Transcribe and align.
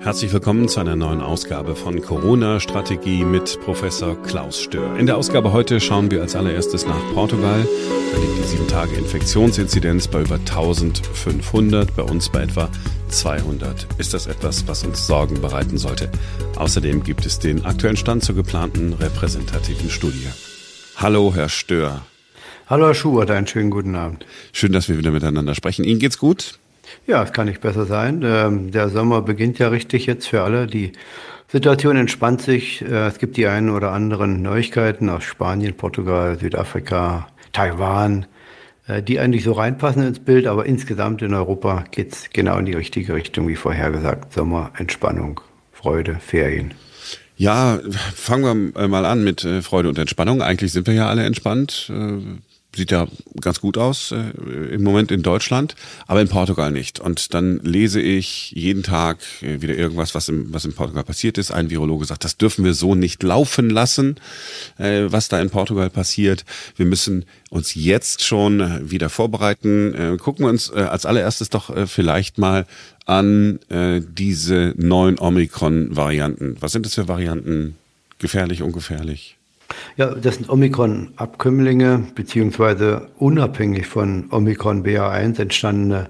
Herzlich 0.00 0.30
willkommen 0.30 0.68
zu 0.68 0.78
einer 0.80 0.94
neuen 0.94 1.22
Ausgabe 1.22 1.74
von 1.74 2.02
Corona-Strategie 2.02 3.24
mit 3.24 3.58
Professor 3.62 4.14
Klaus 4.24 4.60
Stör. 4.60 4.94
In 4.98 5.06
der 5.06 5.16
Ausgabe 5.16 5.54
heute 5.54 5.80
schauen 5.80 6.10
wir 6.10 6.20
als 6.20 6.36
allererstes 6.36 6.84
nach 6.84 7.00
Portugal. 7.14 7.66
Da 8.12 8.18
liegt 8.18 8.36
die 8.36 8.58
7-Tage-Infektionsinzidenz 8.58 10.08
bei 10.08 10.20
über 10.20 10.34
1500, 10.34 11.96
bei 11.96 12.02
uns 12.02 12.28
bei 12.28 12.42
etwa 12.42 12.68
200. 13.08 13.86
Ist 13.96 14.12
das 14.12 14.26
etwas, 14.26 14.68
was 14.68 14.84
uns 14.84 15.06
Sorgen 15.06 15.40
bereiten 15.40 15.78
sollte? 15.78 16.10
Außerdem 16.56 17.02
gibt 17.02 17.24
es 17.24 17.38
den 17.38 17.64
aktuellen 17.64 17.96
Stand 17.96 18.22
zur 18.22 18.34
geplanten 18.34 18.92
repräsentativen 18.92 19.88
Studie. 19.88 20.28
Hallo, 20.96 21.32
Herr 21.34 21.48
Stör. 21.48 22.02
Hallo, 22.66 22.84
Herr 22.84 22.94
Schubert, 22.94 23.30
einen 23.30 23.46
schönen 23.46 23.70
guten 23.70 23.94
Abend. 23.94 24.26
Schön, 24.52 24.72
dass 24.72 24.90
wir 24.90 24.98
wieder 24.98 25.10
miteinander 25.10 25.54
sprechen. 25.54 25.86
Ihnen 25.86 26.00
geht's 26.00 26.18
gut? 26.18 26.59
Ja, 27.06 27.22
es 27.22 27.32
kann 27.32 27.46
nicht 27.46 27.60
besser 27.60 27.86
sein. 27.86 28.22
Ähm, 28.24 28.70
der 28.70 28.88
Sommer 28.88 29.22
beginnt 29.22 29.58
ja 29.58 29.68
richtig 29.68 30.06
jetzt 30.06 30.26
für 30.26 30.42
alle. 30.42 30.66
Die 30.66 30.92
Situation 31.48 31.96
entspannt 31.96 32.42
sich. 32.42 32.82
Äh, 32.82 33.06
es 33.06 33.18
gibt 33.18 33.36
die 33.36 33.46
einen 33.46 33.70
oder 33.70 33.92
anderen 33.92 34.42
Neuigkeiten 34.42 35.08
aus 35.08 35.24
Spanien, 35.24 35.74
Portugal, 35.74 36.38
Südafrika, 36.38 37.28
Taiwan, 37.52 38.26
äh, 38.86 39.02
die 39.02 39.18
eigentlich 39.18 39.44
so 39.44 39.52
reinpassen 39.52 40.06
ins 40.06 40.20
Bild. 40.20 40.46
Aber 40.46 40.66
insgesamt 40.66 41.22
in 41.22 41.34
Europa 41.34 41.84
geht 41.90 42.12
es 42.12 42.30
genau 42.32 42.58
in 42.58 42.66
die 42.66 42.74
richtige 42.74 43.14
Richtung, 43.14 43.48
wie 43.48 43.56
vorhergesagt. 43.56 44.32
Sommer, 44.32 44.72
Entspannung, 44.78 45.40
Freude, 45.72 46.16
Ferien. 46.20 46.74
Ja, 47.36 47.80
fangen 48.14 48.72
wir 48.74 48.88
mal 48.88 49.06
an 49.06 49.24
mit 49.24 49.44
äh, 49.44 49.62
Freude 49.62 49.88
und 49.88 49.98
Entspannung. 49.98 50.42
Eigentlich 50.42 50.72
sind 50.72 50.86
wir 50.86 50.94
ja 50.94 51.08
alle 51.08 51.24
entspannt 51.24 51.90
sieht 52.80 52.92
ja 52.92 53.06
ganz 53.42 53.60
gut 53.60 53.76
aus 53.76 54.10
äh, 54.10 54.74
im 54.74 54.82
Moment 54.82 55.10
in 55.10 55.22
Deutschland, 55.22 55.76
aber 56.06 56.22
in 56.22 56.28
Portugal 56.28 56.70
nicht. 56.70 56.98
Und 56.98 57.34
dann 57.34 57.60
lese 57.62 58.00
ich 58.00 58.52
jeden 58.52 58.82
Tag 58.82 59.18
äh, 59.42 59.60
wieder 59.60 59.74
irgendwas, 59.74 60.14
was 60.14 60.28
im, 60.30 60.52
was 60.52 60.64
in 60.64 60.72
Portugal 60.72 61.04
passiert 61.04 61.36
ist. 61.36 61.50
Ein 61.50 61.68
Virologe 61.68 62.06
sagt, 62.06 62.24
das 62.24 62.38
dürfen 62.38 62.64
wir 62.64 62.72
so 62.72 62.94
nicht 62.94 63.22
laufen 63.22 63.68
lassen, 63.68 64.16
äh, 64.78 65.04
was 65.08 65.28
da 65.28 65.40
in 65.40 65.50
Portugal 65.50 65.90
passiert. 65.90 66.46
Wir 66.76 66.86
müssen 66.86 67.26
uns 67.50 67.74
jetzt 67.74 68.24
schon 68.24 68.90
wieder 68.90 69.10
vorbereiten. 69.10 69.94
Äh, 69.94 70.16
gucken 70.16 70.46
wir 70.46 70.50
uns 70.50 70.70
äh, 70.70 70.80
als 70.80 71.04
allererstes 71.04 71.50
doch 71.50 71.68
äh, 71.68 71.86
vielleicht 71.86 72.38
mal 72.38 72.66
an 73.04 73.58
äh, 73.68 74.00
diese 74.00 74.72
neuen 74.78 75.18
Omikron-Varianten. 75.18 76.56
Was 76.60 76.72
sind 76.72 76.86
das 76.86 76.94
für 76.94 77.08
Varianten? 77.08 77.76
Gefährlich, 78.18 78.62
ungefährlich? 78.62 79.39
Ja, 79.96 80.14
das 80.14 80.36
sind 80.36 80.48
Omikron-Abkömmlinge, 80.48 82.04
beziehungsweise 82.14 83.08
unabhängig 83.18 83.86
von 83.86 84.26
Omikron 84.30 84.84
BA1 84.84 85.40
entstandene 85.40 86.08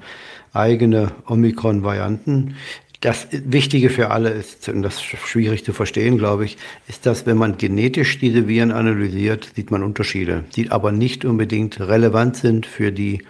eigene 0.52 1.12
Omikron-Varianten. 1.26 2.56
Das 3.00 3.28
Wichtige 3.30 3.88
für 3.88 4.10
alle 4.10 4.28
ist, 4.28 4.68
und 4.68 4.82
das 4.82 4.96
ist 4.96 5.04
schwierig 5.04 5.64
zu 5.64 5.72
verstehen, 5.72 6.18
glaube 6.18 6.44
ich, 6.44 6.58
ist, 6.86 7.06
dass 7.06 7.24
wenn 7.24 7.38
man 7.38 7.56
genetisch 7.56 8.18
diese 8.18 8.46
Viren 8.46 8.72
analysiert, 8.72 9.52
sieht 9.56 9.70
man 9.70 9.82
Unterschiede, 9.82 10.44
die 10.54 10.70
aber 10.70 10.92
nicht 10.92 11.24
unbedingt 11.24 11.80
relevant 11.80 12.36
sind 12.36 12.66
für 12.66 12.92
die 12.92 13.22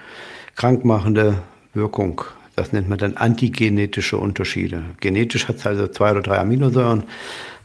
krankmachende 0.56 1.42
Wirkung. 1.72 2.22
Das 2.56 2.72
nennt 2.72 2.88
man 2.88 2.98
dann 2.98 3.16
antigenetische 3.16 4.18
Unterschiede. 4.18 4.82
Genetisch 4.98 5.46
hat 5.46 5.56
es 5.56 5.66
also 5.66 5.86
zwei 5.86 6.10
oder 6.10 6.22
drei 6.22 6.38
Aminosäuren 6.38 7.04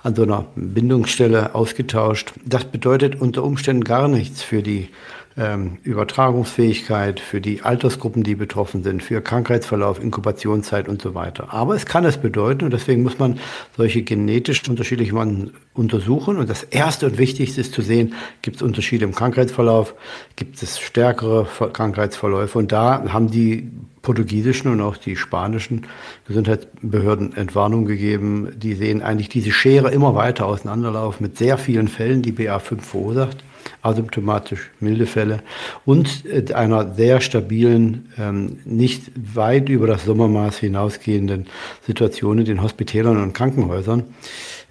an 0.05 0.13
so 0.13 0.21
einer 0.21 0.45
Bindungsstelle 0.55 1.55
ausgetauscht. 1.55 2.33
Das 2.45 2.63
bedeutet 2.63 3.19
unter 3.19 3.43
Umständen 3.43 3.83
gar 3.83 4.07
nichts 4.07 4.43
für 4.43 4.61
die 4.61 4.89
ähm, 5.35 5.79
Übertragungsfähigkeit, 5.81 7.19
für 7.19 7.41
die 7.41 7.63
Altersgruppen, 7.63 8.21
die 8.21 8.35
betroffen 8.35 8.83
sind, 8.83 9.01
für 9.01 9.19
Krankheitsverlauf, 9.21 9.99
Inkubationszeit 10.01 10.87
und 10.87 11.01
so 11.01 11.15
weiter. 11.15 11.51
Aber 11.51 11.75
es 11.75 11.87
kann 11.87 12.05
es 12.05 12.17
bedeuten 12.17 12.65
und 12.65 12.71
deswegen 12.71 13.01
muss 13.01 13.17
man 13.17 13.39
solche 13.75 14.03
genetisch 14.03 14.69
unterschiedlichen 14.69 15.51
untersuchen. 15.73 16.37
Und 16.37 16.51
das 16.51 16.61
Erste 16.61 17.07
und 17.07 17.17
Wichtigste 17.17 17.61
ist 17.61 17.73
zu 17.73 17.81
sehen, 17.81 18.13
gibt 18.43 18.57
es 18.57 18.61
Unterschiede 18.61 19.05
im 19.05 19.15
Krankheitsverlauf, 19.15 19.95
gibt 20.35 20.61
es 20.61 20.79
stärkere 20.79 21.47
Krankheitsverläufe. 21.73 22.59
Und 22.59 22.71
da 22.71 23.11
haben 23.11 23.31
die 23.31 23.71
portugiesischen 24.05 24.71
und 24.71 24.79
auch 24.81 24.95
die 24.95 25.17
spanischen 25.17 25.87
Gesundheitsbehörden 26.27 27.35
Entwarnung 27.35 27.85
gegeben. 27.85 28.51
Die 28.55 28.75
sehen 28.75 29.01
eigentlich 29.01 29.29
diese 29.29 29.51
Schere 29.51 29.89
immer 29.89 30.15
weiter 30.15 30.45
auseinanderlaufen 30.45 31.25
mit 31.25 31.37
sehr 31.37 31.57
vielen 31.57 31.89
Fällen, 31.89 32.21
die 32.21 32.31
BA5 32.31 32.81
verursacht, 32.81 33.43
asymptomatisch 33.81 34.69
milde 34.79 35.07
Fälle 35.07 35.41
und 35.85 36.23
äh, 36.25 36.53
einer 36.53 36.93
sehr 36.93 37.19
stabilen, 37.19 38.13
ähm, 38.17 38.59
nicht 38.63 39.11
weit 39.15 39.69
über 39.69 39.87
das 39.87 40.05
Sommermaß 40.05 40.59
hinausgehenden 40.59 41.47
Situation 41.85 42.39
in 42.39 42.45
den 42.45 42.61
Hospitälern 42.61 43.21
und 43.21 43.33
Krankenhäusern. 43.33 44.03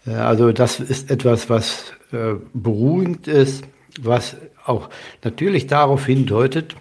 Äh, 0.06 0.12
also 0.12 0.52
das 0.52 0.78
ist 0.78 1.10
etwas, 1.10 1.50
was 1.50 1.92
äh, 2.12 2.34
beruhigend 2.54 3.26
ist, 3.26 3.64
was 4.00 4.36
auch 4.64 4.90
natürlich 5.24 5.66
darauf 5.66 6.06
hindeutet, 6.06 6.76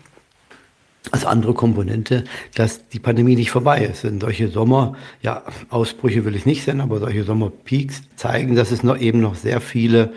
als 1.11 1.25
andere 1.25 1.53
Komponente, 1.53 2.23
dass 2.55 2.87
die 2.87 2.99
Pandemie 2.99 3.35
nicht 3.35 3.51
vorbei 3.51 3.85
ist. 3.85 4.03
Denn 4.03 4.21
solche 4.21 4.47
Sommer, 4.47 4.95
ja, 5.21 5.43
Ausbrüche 5.69 6.25
will 6.25 6.35
ich 6.35 6.45
nicht 6.45 6.63
sehen, 6.63 6.81
aber 6.81 6.99
solche 6.99 7.23
Sommerpeaks 7.23 8.03
zeigen, 8.15 8.55
dass 8.55 8.71
es 8.71 8.83
noch 8.83 8.97
eben 8.97 9.19
noch 9.19 9.35
sehr 9.35 9.61
viele 9.61 10.13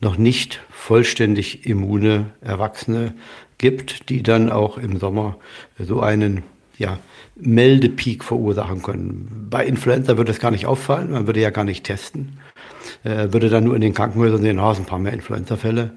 noch 0.00 0.18
nicht 0.18 0.60
vollständig 0.70 1.66
immune 1.66 2.26
Erwachsene 2.42 3.14
gibt, 3.58 4.10
die 4.10 4.22
dann 4.22 4.50
auch 4.50 4.76
im 4.76 4.98
Sommer 4.98 5.38
so 5.78 6.00
einen 6.00 6.42
ja, 6.78 6.98
Meldepeak 7.36 8.22
verursachen 8.22 8.82
können. 8.82 9.46
Bei 9.50 9.64
Influenza 9.64 10.18
würde 10.18 10.32
es 10.32 10.38
gar 10.38 10.50
nicht 10.50 10.66
auffallen, 10.66 11.10
man 11.10 11.26
würde 11.26 11.40
ja 11.40 11.50
gar 11.50 11.64
nicht 11.64 11.84
testen, 11.84 12.38
würde 13.32 13.48
dann 13.48 13.64
nur 13.64 13.74
in 13.74 13.80
den 13.80 13.94
Krankenhäusern 13.94 14.42
sehen, 14.42 14.58
ah, 14.58 14.72
ein 14.72 14.84
paar 14.84 14.98
mehr 14.98 15.12
Influenza-Fälle. 15.12 15.92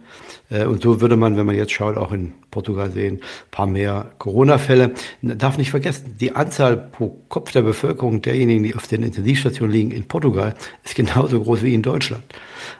Äh, 0.49 0.65
und 0.65 0.81
so 0.81 1.01
würde 1.01 1.15
man, 1.15 1.37
wenn 1.37 1.45
man 1.45 1.55
jetzt 1.55 1.71
schaut, 1.71 1.97
auch 1.97 2.11
in 2.11 2.33
Portugal 2.51 2.91
sehen, 2.91 3.15
ein 3.15 3.51
paar 3.51 3.67
mehr 3.67 4.11
Corona-Fälle. 4.17 4.93
Darf 5.21 5.57
nicht 5.57 5.71
vergessen, 5.71 6.15
die 6.19 6.35
Anzahl 6.35 6.77
pro 6.77 7.21
Kopf 7.29 7.51
der 7.51 7.61
Bevölkerung 7.61 8.21
derjenigen, 8.21 8.63
die 8.63 8.75
auf 8.75 8.87
den 8.87 9.03
Intensivstationen 9.03 9.73
liegen 9.73 9.91
in 9.91 10.07
Portugal, 10.07 10.55
ist 10.83 10.95
genauso 10.95 11.41
groß 11.41 11.63
wie 11.63 11.73
in 11.73 11.81
Deutschland. 11.81 12.23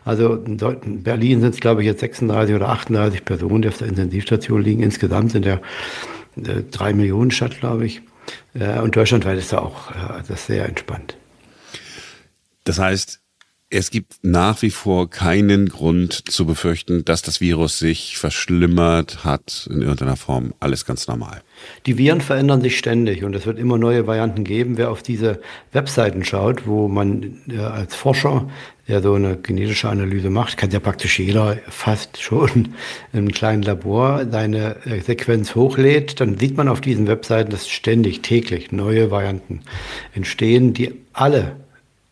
Also 0.06 0.35
in 0.35 1.03
Berlin 1.03 1.41
sind 1.41 1.53
es, 1.53 1.59
glaube 1.59 1.81
ich, 1.81 1.88
jetzt 1.88 2.01
36 2.01 2.56
oder 2.56 2.69
38 2.69 3.25
Personen, 3.25 3.61
die 3.61 3.67
auf 3.67 3.78
der 3.78 3.88
Intensivstation 3.88 4.61
liegen. 4.61 4.84
Insgesamt 4.84 5.31
sind 5.31 5.46
ja 5.46 5.59
äh, 6.35 6.63
drei 6.72 6.94
Millionen 6.94 7.31
Stadt, 7.31 7.59
glaube 7.59 7.85
ich. 7.85 8.01
Äh, 8.53 8.79
und 8.79 8.96
deutschlandweit 8.96 9.38
ist 9.38 9.53
da 9.53 9.59
auch 9.59 9.91
das 10.28 10.46
sehr 10.46 10.66
entspannt. 10.67 11.17
Das 12.63 12.78
heißt, 12.78 13.19
es 13.72 13.91
gibt 13.91 14.16
nach 14.24 14.62
wie 14.63 14.72
vor 14.72 15.09
keinen 15.09 15.69
Grund 15.69 16.31
zu 16.31 16.46
befürchten, 16.46 17.06
dass 17.06 17.22
das 17.22 17.40
Virus 17.40 17.78
sich 17.78 18.18
verschlimmert 18.18 19.24
hat 19.24 19.69
in 19.72 19.81
irgendeiner 19.81 20.16
Form. 20.16 20.56
Alles 20.59 20.85
ganz 20.85 21.07
normal. 21.07 21.44
Die 21.85 21.97
Viren 21.97 22.22
verändern 22.22 22.62
sich 22.62 22.79
ständig 22.79 23.24
und 23.24 23.35
es 23.35 23.46
wird 23.46 23.59
immer 23.59 23.78
neue 23.78 24.08
Varianten 24.08 24.44
geben. 24.44 24.78
Wer 24.78 24.90
auf 24.90 25.03
diese 25.03 25.40
Webseiten 25.72 26.25
schaut, 26.25 26.66
wo 26.66 26.88
man 26.88 27.41
ja, 27.46 27.69
als 27.69 27.94
Forscher, 27.94 28.50
der 28.88 29.03
so 29.03 29.13
eine 29.13 29.38
genetische 29.38 29.88
Analyse 29.88 30.31
macht, 30.31 30.58
kann 30.58 30.72
ja 30.72 30.79
praktisch 30.79 31.19
jeder 31.19 31.58
fast 31.68 32.19
schon 32.19 32.50
in 33.13 33.19
einem 33.19 33.31
kleinen 33.31 33.62
Labor 33.62 34.25
seine 34.31 34.78
äh, 34.85 35.02
Sequenz 35.02 35.53
hochlädt, 35.53 36.19
dann 36.19 36.40
sieht 36.40 36.58
man 36.58 36.69
auf 36.69 36.81
diesen 36.81 37.06
Webseiten, 37.06 37.52
dass 37.52 37.69
ständig, 37.69 38.24
täglich 38.24 38.72
neue 38.72 39.12
Varianten 39.12 39.62
entstehen, 40.16 40.74
die 40.74 40.96
alle 41.13 41.58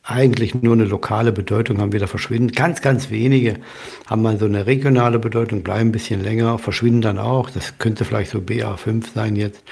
eigentlich 0.08 0.56
nur 0.56 0.74
eine 0.74 0.86
lokale 0.86 1.34
Bedeutung 1.34 1.80
haben, 1.80 1.92
wieder 1.92 2.08
verschwinden. 2.08 2.54
Ganz, 2.54 2.82
ganz 2.82 3.10
wenige 3.10 3.58
haben 4.06 4.22
mal 4.22 4.40
so 4.40 4.46
eine 4.46 4.66
regionale 4.66 5.20
Bedeutung, 5.20 5.64
bleiben 5.64 5.90
ein 5.90 5.92
bisschen 5.92 6.24
länger, 6.24 6.58
verschwinden 6.60 7.02
dann 7.02 7.18
auch. 7.20 7.50
Das 7.50 7.78
könnte 7.78 8.06
vielleicht 8.06 8.32
so 8.32 8.40
BA5 8.40 9.14
sein 9.14 9.36
jetzt. 9.36 9.64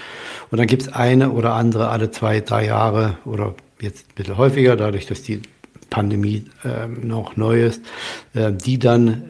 Und 0.51 0.57
dann 0.57 0.67
gibt 0.67 0.83
es 0.83 0.89
eine 0.89 1.31
oder 1.31 1.53
andere 1.53 1.87
alle 1.87 2.11
zwei, 2.11 2.41
drei 2.41 2.65
Jahre 2.65 3.17
oder 3.23 3.55
jetzt 3.79 4.09
ein 4.09 4.15
bisschen 4.15 4.37
häufiger, 4.37 4.75
dadurch, 4.75 5.05
dass 5.05 5.23
die 5.23 5.41
Pandemie 5.89 6.45
äh, 6.65 6.87
noch 6.87 7.37
neu 7.37 7.63
ist, 7.63 7.81
äh, 8.33 8.51
die 8.51 8.77
dann 8.77 9.23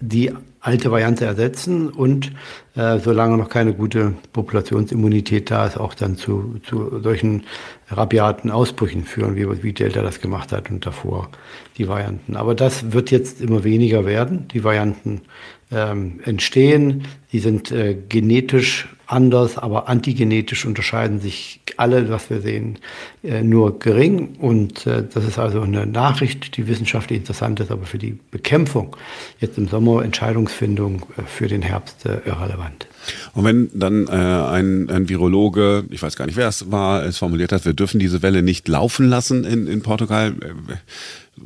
die 0.00 0.32
alte 0.60 0.90
Variante 0.90 1.24
ersetzen 1.24 1.88
und 1.88 2.32
äh, 2.74 2.98
solange 2.98 3.36
noch 3.36 3.48
keine 3.48 3.72
gute 3.72 4.14
Populationsimmunität 4.32 5.50
da 5.50 5.66
ist, 5.66 5.78
auch 5.78 5.94
dann 5.94 6.16
zu, 6.16 6.56
zu 6.62 7.00
solchen 7.00 7.44
rabiaten 7.88 8.50
Ausbrüchen 8.50 9.04
führen, 9.04 9.36
wie, 9.36 9.62
wie 9.62 9.72
Delta 9.72 10.02
das 10.02 10.20
gemacht 10.20 10.52
hat 10.52 10.70
und 10.70 10.84
davor 10.84 11.30
die 11.78 11.88
Varianten. 11.88 12.36
Aber 12.36 12.54
das 12.54 12.92
wird 12.92 13.10
jetzt 13.10 13.40
immer 13.40 13.64
weniger 13.64 14.04
werden. 14.04 14.48
Die 14.48 14.62
Varianten 14.62 15.22
ähm, 15.70 16.20
entstehen. 16.24 17.04
Sie 17.30 17.38
sind 17.38 17.70
äh, 17.70 17.96
genetisch 18.08 18.88
anders, 19.06 19.58
aber 19.58 19.88
antigenetisch 19.88 20.64
unterscheiden 20.64 21.20
sich 21.20 21.60
alle, 21.76 22.10
was 22.10 22.30
wir 22.30 22.40
sehen, 22.40 22.78
äh, 23.22 23.42
nur 23.42 23.78
gering. 23.78 24.36
Und 24.38 24.86
äh, 24.86 25.04
das 25.12 25.24
ist 25.24 25.38
also 25.38 25.62
eine 25.62 25.86
Nachricht, 25.86 26.56
die 26.56 26.68
wissenschaftlich 26.68 27.18
interessant 27.18 27.60
ist, 27.60 27.70
aber 27.70 27.86
für 27.86 27.98
die 27.98 28.18
Bekämpfung 28.30 28.96
jetzt 29.40 29.58
im 29.58 29.68
Sommer 29.68 30.04
Entscheidungsfindung 30.04 31.06
äh, 31.16 31.22
für 31.26 31.48
den 31.48 31.62
Herbst 31.62 32.06
äh, 32.06 32.18
irrelevant. 32.24 32.86
Und 33.34 33.44
wenn 33.44 33.70
dann 33.74 34.06
äh, 34.06 34.10
ein, 34.10 34.90
ein 34.90 35.08
Virologe, 35.08 35.84
ich 35.90 36.02
weiß 36.02 36.16
gar 36.16 36.26
nicht, 36.26 36.36
wer 36.36 36.48
es 36.48 36.70
war, 36.70 37.04
es 37.04 37.18
formuliert 37.18 37.52
hat, 37.52 37.64
wir 37.64 37.72
dürfen 37.72 37.98
diese 37.98 38.22
Welle 38.22 38.42
nicht 38.42 38.68
laufen 38.68 39.08
lassen 39.08 39.44
in, 39.44 39.66
in 39.66 39.82
Portugal, 39.82 40.34
äh, 40.40 40.74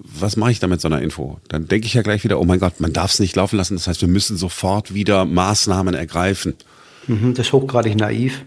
was 0.02 0.36
mache 0.36 0.50
ich 0.50 0.60
da 0.60 0.66
mit 0.66 0.80
so 0.80 0.88
einer 0.88 1.02
Info? 1.02 1.38
Dann 1.48 1.68
denke 1.68 1.86
ich 1.86 1.94
ja 1.94 2.02
gleich 2.02 2.24
wieder, 2.24 2.40
oh 2.40 2.44
mein 2.44 2.58
Gott, 2.58 2.80
man 2.80 2.92
darf 2.92 3.12
es 3.12 3.20
nicht 3.20 3.36
laufen 3.36 3.56
lassen. 3.56 3.74
Das 3.74 3.86
heißt, 3.86 4.00
wir 4.00 4.08
müssen 4.08 4.36
sofort 4.36 4.94
wieder 4.94 5.24
Maßnahmen 5.24 5.94
ergreifen. 5.94 6.54
Mhm, 7.06 7.34
das 7.34 7.46
ist 7.46 7.52
hochgradig 7.52 7.96
naiv. 7.96 8.44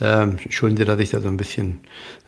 Ähm, 0.00 0.38
Entschuldigen 0.42 0.78
Sie, 0.78 0.84
dass 0.84 1.00
ich 1.00 1.10
da 1.10 1.20
so 1.20 1.28
ein 1.28 1.36
bisschen 1.36 1.80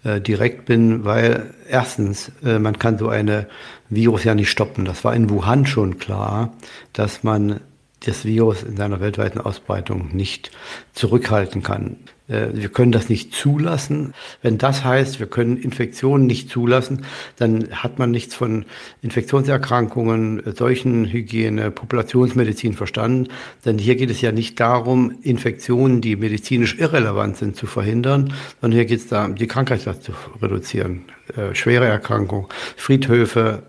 äh, 0.04 0.20
direkt 0.20 0.66
bin, 0.66 1.04
weil 1.04 1.54
erstens, 1.68 2.30
äh, 2.44 2.58
man 2.58 2.78
kann 2.78 2.98
so 2.98 3.08
eine 3.08 3.46
Virus 3.88 4.24
ja 4.24 4.34
nicht 4.34 4.50
stoppen. 4.50 4.84
Das 4.84 5.04
war 5.04 5.14
in 5.14 5.30
Wuhan 5.30 5.66
schon 5.66 5.98
klar, 5.98 6.52
dass 6.92 7.22
man 7.22 7.60
das 8.04 8.24
Virus 8.24 8.62
in 8.62 8.76
seiner 8.76 9.00
weltweiten 9.00 9.40
Ausbreitung 9.40 10.14
nicht 10.14 10.50
zurückhalten 10.92 11.62
kann. 11.62 11.96
Äh, 12.28 12.48
wir 12.54 12.68
können 12.68 12.92
das 12.92 13.08
nicht 13.08 13.34
zulassen. 13.34 14.14
Wenn 14.40 14.58
das 14.58 14.84
heißt, 14.84 15.20
wir 15.20 15.26
können 15.26 15.56
Infektionen 15.56 16.26
nicht 16.26 16.50
zulassen, 16.50 17.04
dann 17.36 17.68
hat 17.70 17.98
man 17.98 18.10
nichts 18.10 18.34
von 18.34 18.64
Infektionserkrankungen, 19.02 20.42
Seuchenhygiene, 20.54 21.70
Populationsmedizin 21.70 22.74
verstanden. 22.74 23.28
Denn 23.64 23.78
hier 23.78 23.96
geht 23.96 24.10
es 24.10 24.20
ja 24.20 24.32
nicht 24.32 24.58
darum, 24.58 25.18
Infektionen, 25.22 26.00
die 26.00 26.16
medizinisch 26.16 26.78
irrelevant 26.78 27.36
sind, 27.36 27.56
zu 27.56 27.66
verhindern, 27.66 28.32
sondern 28.60 28.76
hier 28.76 28.86
geht 28.86 29.00
es 29.00 29.08
darum, 29.08 29.36
die 29.36 29.46
Krankheitslast 29.46 30.04
zu 30.04 30.12
reduzieren. 30.40 31.04
Äh, 31.36 31.54
schwere 31.54 31.86
Erkrankungen, 31.86 32.46
Friedhöfe, 32.76 33.62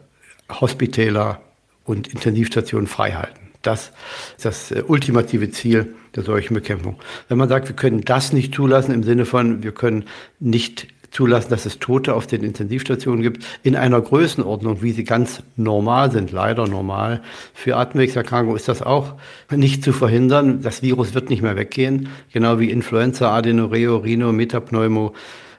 Hospitäler 0.50 1.42
und 1.86 2.08
Intensivstationen 2.08 2.88
freihalten. 2.88 3.53
Das 3.63 3.92
ist 4.38 4.45
das 4.45 4.71
äh, 4.71 4.83
ultimative 4.86 5.50
Ziel 5.50 5.95
der 6.15 6.24
Seuchenbekämpfung. 6.24 6.98
Wenn 7.27 7.38
man 7.39 7.50
sagt, 7.50 7.68
wir 7.69 7.75
können 7.75 8.01
das 8.01 8.33
nicht 8.33 8.54
zulassen 8.54 8.94
im 8.94 9.04
Sinne 9.04 9.25
von, 9.25 9.63
wir 9.63 9.71
können 9.71 10.06
nicht 10.39 10.88
zulassen, 11.13 11.50
dass 11.50 11.65
es 11.65 11.80
Tote 11.80 12.13
auf 12.13 12.27
den 12.27 12.44
Intensivstationen 12.44 13.21
gibt, 13.21 13.45
in 13.62 13.75
einer 13.75 14.01
Größenordnung, 14.01 14.81
wie 14.81 14.92
sie 14.92 15.04
ganz 15.04 15.44
normal 15.56 16.12
sind, 16.12 16.31
leider 16.31 16.68
normal. 16.68 17.21
Für 17.54 17.77
Atemwegserkrankungen 17.77 18.57
ist 18.57 18.68
das 18.68 18.81
auch 18.81 19.13
nicht 19.50 19.83
zu 19.83 19.94
verhindern. 19.94 20.62
Das 20.62 20.81
Virus 20.81 21.13
wird 21.13 21.30
nicht 21.30 21.42
mehr 21.42 21.56
weggehen, 21.56 22.10
genau 22.33 22.60
wie 22.60 22.69
Influenza, 22.69 23.31
Adenoreo, 23.36 23.98
Rhino, 23.98 24.33
Metapneumo, 24.33 25.13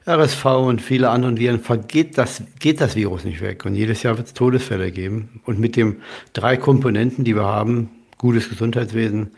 RSV 0.07 0.45
und 0.45 0.83
viele 0.83 1.11
anderen 1.11 1.39
Viren 1.39 1.61
vergeht 1.61 2.19
das, 2.19 2.43
geht 2.59 2.81
das 2.81 2.95
Virus 2.95 3.25
nicht 3.25 3.41
weg. 3.41 3.65
Und 3.65 3.75
jedes 3.75 4.03
Jahr 4.03 4.19
wird 4.19 4.27
es 4.27 4.35
Todesfälle 4.35 4.91
geben. 4.91 5.41
Und 5.45 5.59
mit 5.59 5.77
den 5.77 6.03
drei 6.33 6.57
Komponenten, 6.57 7.25
die 7.25 7.35
wir 7.35 7.45
haben, 7.45 7.91
gutes 8.19 8.49
Gesundheitswesen, 8.49 9.31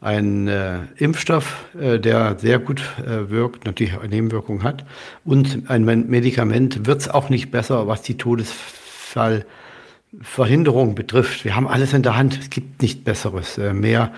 ein 0.00 0.48
äh, 0.48 0.78
Impfstoff, 0.96 1.66
äh, 1.78 1.98
der 1.98 2.38
sehr 2.38 2.58
gut 2.58 2.82
äh, 3.04 3.28
wirkt, 3.30 3.66
natürlich 3.66 3.94
Nebenwirkungen 4.08 4.62
hat, 4.62 4.86
und 5.24 5.68
ein 5.68 5.84
Medikament 5.84 6.86
wird 6.86 7.02
es 7.02 7.08
auch 7.08 7.28
nicht 7.28 7.50
besser, 7.50 7.86
was 7.86 8.00
die 8.02 8.16
Todesfallverhinderung 8.16 10.94
betrifft. 10.94 11.44
Wir 11.44 11.54
haben 11.54 11.68
alles 11.68 11.92
in 11.92 12.02
der 12.02 12.16
Hand, 12.16 12.38
es 12.40 12.48
gibt 12.48 12.80
nichts 12.80 13.04
Besseres. 13.04 13.58
Äh, 13.58 13.74
mehr 13.74 14.10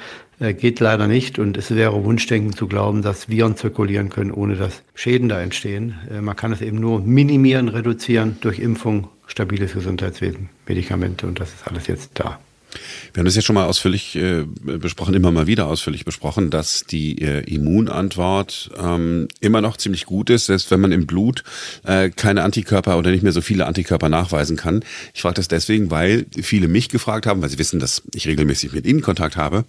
äh, 0.43 0.55
geht 0.55 0.81
leider 0.81 1.07
nicht 1.07 1.39
und 1.39 1.57
es 1.57 1.75
wäre 1.75 2.05
Wunschdenken 2.05 2.53
zu 2.53 2.67
glauben, 2.67 3.03
dass 3.03 3.29
Viren 3.29 3.57
zirkulieren 3.57 4.11
können, 4.11 4.33
ohne 4.33 4.57
dass 4.57 4.83
Schäden 4.95 5.29
da 5.29 5.41
entstehen. 5.41 5.95
Äh, 6.11 6.21
man 6.21 6.35
kann 6.35 6.53
es 6.53 6.61
eben 6.61 6.81
nur 6.81 7.01
minimieren, 7.01 7.69
reduzieren 7.69 8.37
durch 8.41 8.59
Impfung, 8.59 9.09
stabiles 9.27 9.75
Gesundheitswesen, 9.75 10.49
Medikamente 10.67 11.27
und 11.27 11.39
das 11.39 11.51
ist 11.51 11.69
alles 11.69 11.87
jetzt 11.87 12.11
da. 12.15 12.41
Wir 13.13 13.21
haben 13.21 13.27
das 13.27 13.37
jetzt 13.37 13.45
schon 13.45 13.55
mal 13.55 13.67
ausführlich 13.67 14.17
äh, 14.17 14.45
besprochen, 14.45 15.15
immer 15.15 15.31
mal 15.31 15.47
wieder 15.47 15.67
ausführlich 15.67 16.05
besprochen, 16.05 16.51
dass 16.51 16.85
die 16.85 17.21
äh, 17.21 17.41
Immunantwort 17.41 18.71
ähm, 18.83 19.29
immer 19.41 19.61
noch 19.61 19.77
ziemlich 19.77 20.07
gut 20.07 20.31
ist, 20.31 20.47
selbst 20.47 20.71
wenn 20.71 20.81
man 20.81 20.91
im 20.91 21.07
Blut 21.07 21.45
äh, 21.85 22.11
keine 22.11 22.43
Antikörper 22.43 22.99
oder 22.99 23.11
nicht 23.11 23.23
mehr 23.23 23.33
so 23.33 23.43
viele 23.43 23.67
Antikörper 23.67 24.09
nachweisen 24.09 24.57
kann. 24.57 24.83
Ich 25.15 25.23
frage 25.23 25.35
das 25.35 25.49
deswegen, 25.49 25.91
weil 25.91 26.27
viele 26.41 26.67
mich 26.67 26.89
gefragt 26.89 27.27
haben, 27.27 27.43
weil 27.43 27.51
sie 27.51 27.59
wissen, 27.59 27.79
dass 27.79 28.03
ich 28.15 28.27
regelmäßig 28.27 28.73
mit 28.73 28.87
ihnen 28.87 29.03
Kontakt 29.03 29.37
habe, 29.37 29.67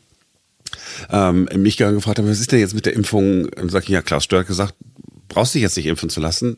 ähm, 1.12 1.48
mich 1.56 1.78
gefragt 1.78 2.20
haben, 2.20 2.30
was 2.30 2.40
ist 2.40 2.52
denn 2.52 2.60
jetzt 2.60 2.76
mit 2.76 2.86
der 2.86 2.94
Impfung? 2.94 3.46
Und 3.46 3.72
sag 3.72 3.84
ich, 3.84 3.90
ja, 3.90 4.02
Klaus 4.02 4.24
Stör 4.24 4.40
hat 4.40 4.48
gesagt, 4.48 4.76
brauchst 5.34 5.56
dich 5.56 5.62
jetzt 5.64 5.78
nicht 5.78 5.88
impfen 5.88 6.10
zu 6.10 6.20
lassen. 6.20 6.58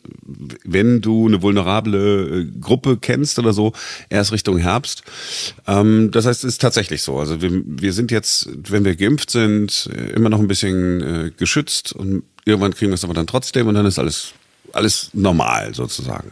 Wenn 0.63 1.01
du 1.01 1.27
eine 1.27 1.41
vulnerable 1.41 2.41
äh, 2.41 2.59
Gruppe 2.59 2.97
kennst 2.97 3.39
oder 3.39 3.53
so, 3.53 3.73
erst 4.09 4.31
Richtung 4.31 4.57
Herbst. 4.57 5.03
Ähm, 5.65 6.11
das 6.11 6.25
heißt, 6.25 6.43
es 6.43 6.55
ist 6.55 6.61
tatsächlich 6.61 7.01
so. 7.01 7.17
Also 7.17 7.41
wir, 7.41 7.51
wir 7.65 7.93
sind 7.93 8.11
jetzt, 8.11 8.49
wenn 8.69 8.83
wir 8.83 8.95
geimpft 8.95 9.31
sind, 9.31 9.89
äh, 9.93 10.11
immer 10.11 10.29
noch 10.29 10.39
ein 10.39 10.47
bisschen 10.47 11.01
äh, 11.01 11.31
geschützt 11.31 11.93
und 11.93 12.23
irgendwann 12.43 12.73
kriegen 12.73 12.91
wir 12.91 12.95
es 12.95 13.03
aber 13.03 13.13
dann 13.13 13.27
trotzdem 13.27 13.67
und 13.67 13.75
dann 13.75 13.85
ist 13.85 13.97
alles, 13.97 14.33
alles 14.73 15.09
normal 15.13 15.73
sozusagen. 15.73 16.31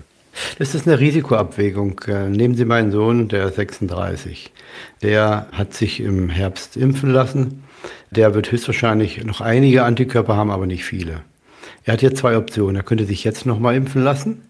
Das 0.58 0.76
ist 0.76 0.88
eine 0.88 1.00
Risikoabwägung. 1.00 2.02
Äh, 2.08 2.30
nehmen 2.30 2.56
Sie 2.56 2.66
meinen 2.66 2.92
Sohn, 2.92 3.30
der 3.30 3.48
ist 3.48 3.56
36. 3.56 4.52
Der 5.02 5.48
hat 5.52 5.74
sich 5.74 6.00
im 6.00 6.30
Herbst 6.30 6.76
impfen 6.76 7.12
lassen. 7.12 7.64
Der 8.12 8.34
wird 8.34 8.52
höchstwahrscheinlich 8.52 9.24
noch 9.24 9.42
einige 9.42 9.84
Antikörper 9.84 10.36
haben, 10.36 10.52
aber 10.52 10.66
nicht 10.66 10.86
viele. 10.86 11.22
Er 11.84 11.94
hat 11.94 12.02
jetzt 12.02 12.18
zwei 12.18 12.38
Optionen. 12.38 12.76
Er 12.76 12.84
könnte 12.84 13.06
sich 13.06 13.24
jetzt 13.24 13.46
nochmal 13.46 13.76
impfen 13.76 14.04
lassen 14.04 14.44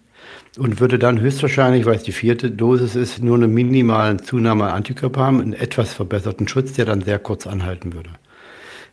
und 0.58 0.80
würde 0.80 0.98
dann 0.98 1.20
höchstwahrscheinlich, 1.20 1.84
weil 1.84 1.96
es 1.96 2.02
die 2.02 2.12
vierte 2.12 2.50
Dosis 2.50 2.94
ist, 2.94 3.22
nur 3.22 3.36
eine 3.36 3.48
minimale 3.48 4.18
Zunahme 4.18 4.64
an 4.64 4.76
Antikörper 4.76 5.20
haben, 5.20 5.40
einen 5.40 5.52
etwas 5.52 5.92
verbesserten 5.94 6.46
Schutz, 6.46 6.74
der 6.74 6.84
dann 6.84 7.02
sehr 7.02 7.18
kurz 7.18 7.46
anhalten 7.46 7.92
würde. 7.92 8.10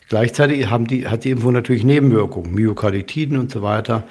Gleichzeitig 0.10 0.70
haben 0.70 0.88
die, 0.88 1.08
hat 1.08 1.24
die 1.24 1.30
Impfung 1.30 1.54
natürlich 1.54 1.86
Nebenwirkungen, 1.86 2.54
Myokarditiden 2.54 3.38
und 3.38 3.50
so 3.50 3.62
weiter. 3.62 4.04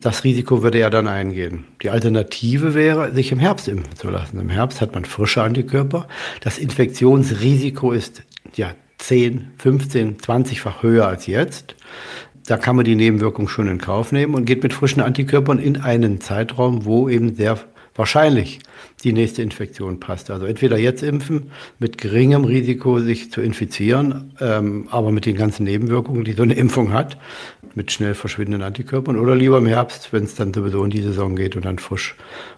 Das 0.00 0.24
Risiko 0.24 0.62
würde 0.62 0.78
er 0.78 0.88
dann 0.88 1.06
eingehen. 1.06 1.66
Die 1.82 1.90
Alternative 1.90 2.72
wäre, 2.72 3.12
sich 3.12 3.32
im 3.32 3.38
Herbst 3.38 3.68
impfen 3.68 3.94
zu 3.94 4.08
lassen. 4.08 4.40
Im 4.40 4.48
Herbst 4.48 4.80
hat 4.80 4.94
man 4.94 5.04
frische 5.04 5.42
Antikörper. 5.42 6.08
Das 6.40 6.56
Infektionsrisiko 6.56 7.92
ist 7.92 8.22
ja 8.54 8.72
10, 9.02 9.52
15, 9.58 10.18
20-fach 10.18 10.82
höher 10.82 11.06
als 11.06 11.26
jetzt. 11.26 11.74
Da 12.46 12.56
kann 12.56 12.76
man 12.76 12.84
die 12.84 12.94
Nebenwirkung 12.94 13.48
schon 13.48 13.66
in 13.66 13.78
Kauf 13.78 14.12
nehmen 14.12 14.34
und 14.34 14.44
geht 14.44 14.62
mit 14.62 14.72
frischen 14.72 15.02
Antikörpern 15.02 15.58
in 15.58 15.80
einen 15.80 16.20
Zeitraum, 16.20 16.84
wo 16.84 17.08
eben 17.08 17.34
sehr 17.34 17.58
wahrscheinlich 17.94 18.60
die 19.04 19.12
nächste 19.12 19.42
Infektion 19.42 20.00
passt. 20.00 20.30
Also 20.30 20.46
entweder 20.46 20.78
jetzt 20.78 21.02
impfen 21.02 21.50
mit 21.78 21.98
geringem 21.98 22.44
Risiko, 22.44 23.00
sich 23.00 23.30
zu 23.30 23.40
infizieren, 23.40 24.32
ähm, 24.40 24.88
aber 24.90 25.10
mit 25.10 25.26
den 25.26 25.36
ganzen 25.36 25.64
Nebenwirkungen, 25.64 26.24
die 26.24 26.32
so 26.32 26.42
eine 26.42 26.54
Impfung 26.54 26.92
hat, 26.92 27.18
mit 27.74 27.90
schnell 27.90 28.14
verschwindenden 28.14 28.62
Antikörpern, 28.62 29.18
oder 29.18 29.34
lieber 29.34 29.58
im 29.58 29.66
Herbst, 29.66 30.12
wenn 30.12 30.24
es 30.24 30.34
dann 30.34 30.52
sowieso 30.52 30.84
in 30.84 30.90
die 30.90 31.02
Saison 31.02 31.36
geht 31.36 31.56
und 31.56 31.64
dann 31.64 31.78
frisch 31.78 32.14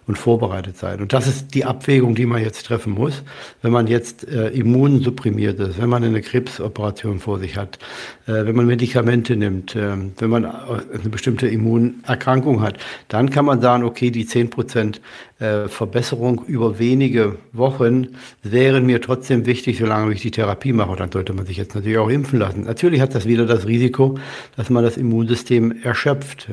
und 0.06 0.18
vorbereitet 0.18 0.76
sein. 0.76 1.00
Und 1.00 1.12
das 1.12 1.26
ist 1.26 1.54
die 1.54 1.64
Abwägung, 1.64 2.14
die 2.14 2.26
man 2.26 2.42
jetzt 2.42 2.66
treffen 2.66 2.92
muss, 2.92 3.22
wenn 3.62 3.72
man 3.72 3.86
jetzt 3.86 4.26
äh, 4.28 4.48
immunsupprimiert 4.48 5.58
ist, 5.60 5.80
wenn 5.80 5.88
man 5.88 6.04
eine 6.04 6.20
Krebsoperation 6.20 7.20
vor 7.20 7.38
sich 7.38 7.56
hat, 7.56 7.78
äh, 8.26 8.44
wenn 8.44 8.56
man 8.56 8.66
Medikamente 8.66 9.36
nimmt, 9.36 9.74
äh, 9.76 9.96
wenn 10.18 10.30
man 10.30 10.44
eine 10.44 11.10
bestimmte 11.10 11.46
Immunerkrankung 11.46 12.60
hat, 12.60 12.78
dann 13.08 13.30
kann 13.30 13.44
man 13.44 13.60
sagen, 13.60 13.84
okay, 13.84 14.10
die 14.10 14.26
10 14.26 14.50
Prozent 14.50 15.00
äh, 15.40 15.68
Verbesserung 15.68 16.44
über 16.46 16.78
wenige 16.78 17.36
Wochen 17.52 18.08
wären 18.42 18.86
mir 18.86 19.00
trotzdem 19.00 19.46
wichtig, 19.46 19.78
solange 19.78 20.12
ich 20.12 20.22
die 20.22 20.30
Therapie 20.30 20.72
mache. 20.72 20.96
Dann 20.96 21.10
sollte 21.10 21.32
man 21.32 21.46
sich 21.46 21.56
jetzt 21.56 21.74
natürlich 21.74 21.98
auch 21.98 22.08
impfen 22.08 22.38
lassen. 22.38 22.64
Natürlich 22.64 23.00
hat 23.00 23.14
das 23.14 23.26
wieder 23.26 23.44
das 23.44 23.66
Risiko, 23.66 24.18
dass 24.56 24.70
man 24.70 24.84
das 24.84 24.96
Immunsystem 24.96 25.82
erschöpft. 25.82 26.48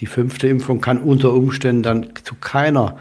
Die 0.00 0.06
fünfte 0.06 0.46
Impfung 0.48 0.80
kann 0.80 0.98
unter 0.98 1.32
Umständen 1.32 1.82
dann 1.82 2.06
zu 2.22 2.34
keiner 2.36 2.96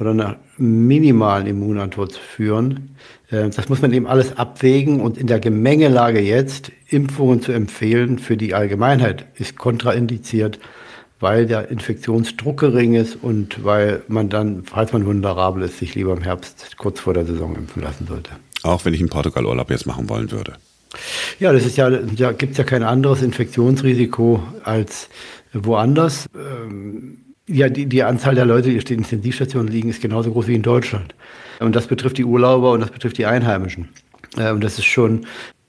oder 0.00 0.10
einer 0.10 0.36
minimalen 0.56 1.46
Immunantwort 1.46 2.14
führen. 2.14 2.96
Äh, 3.30 3.50
das 3.50 3.68
muss 3.68 3.80
man 3.80 3.92
eben 3.92 4.06
alles 4.06 4.36
abwägen 4.36 5.00
und 5.00 5.18
in 5.18 5.26
der 5.26 5.40
Gemengelage 5.40 6.20
jetzt 6.20 6.72
Impfungen 6.88 7.42
zu 7.42 7.52
empfehlen 7.52 8.18
für 8.18 8.36
die 8.36 8.54
Allgemeinheit 8.54 9.26
ist 9.36 9.56
kontraindiziert 9.56 10.58
weil 11.24 11.46
der 11.46 11.70
Infektionsdruck 11.70 12.60
gering 12.60 12.92
ist 12.92 13.16
und 13.16 13.64
weil 13.64 14.02
man 14.08 14.28
dann, 14.28 14.62
falls 14.64 14.92
man 14.92 15.06
vulnerabel 15.06 15.62
ist, 15.62 15.78
sich 15.78 15.94
lieber 15.94 16.12
im 16.12 16.20
Herbst 16.20 16.76
kurz 16.76 17.00
vor 17.00 17.14
der 17.14 17.24
Saison 17.24 17.56
impfen 17.56 17.82
lassen 17.82 18.06
sollte. 18.06 18.32
Auch 18.62 18.84
wenn 18.84 18.92
ich 18.92 19.00
einen 19.00 19.08
Portugal-Urlaub 19.08 19.70
jetzt 19.70 19.86
machen 19.86 20.10
wollen 20.10 20.30
würde. 20.30 20.52
Ja, 21.40 21.54
das 21.54 21.64
ist 21.64 21.78
ja, 21.78 21.88
da 21.88 22.32
gibt 22.32 22.52
es 22.52 22.58
ja 22.58 22.64
kein 22.64 22.82
anderes 22.82 23.22
Infektionsrisiko 23.22 24.42
als 24.64 25.08
woanders. 25.54 26.26
Ähm, 26.34 27.16
ja, 27.48 27.70
die, 27.70 27.86
die 27.86 28.02
Anzahl 28.02 28.34
der 28.34 28.44
Leute, 28.44 28.68
die 28.68 28.76
auf 28.76 28.84
den 28.84 28.98
Intensivstationen 28.98 29.72
liegen, 29.72 29.88
ist 29.88 30.02
genauso 30.02 30.30
groß 30.30 30.46
wie 30.48 30.56
in 30.56 30.62
Deutschland. 30.62 31.14
Und 31.58 31.74
das 31.74 31.86
betrifft 31.86 32.18
die 32.18 32.24
Urlauber 32.26 32.72
und 32.72 32.80
das 32.80 32.90
betrifft 32.90 33.16
die 33.16 33.24
Einheimischen. 33.24 33.88
Und 34.36 34.62
das 34.62 34.78
ist 34.78 34.84
schon 34.84 35.26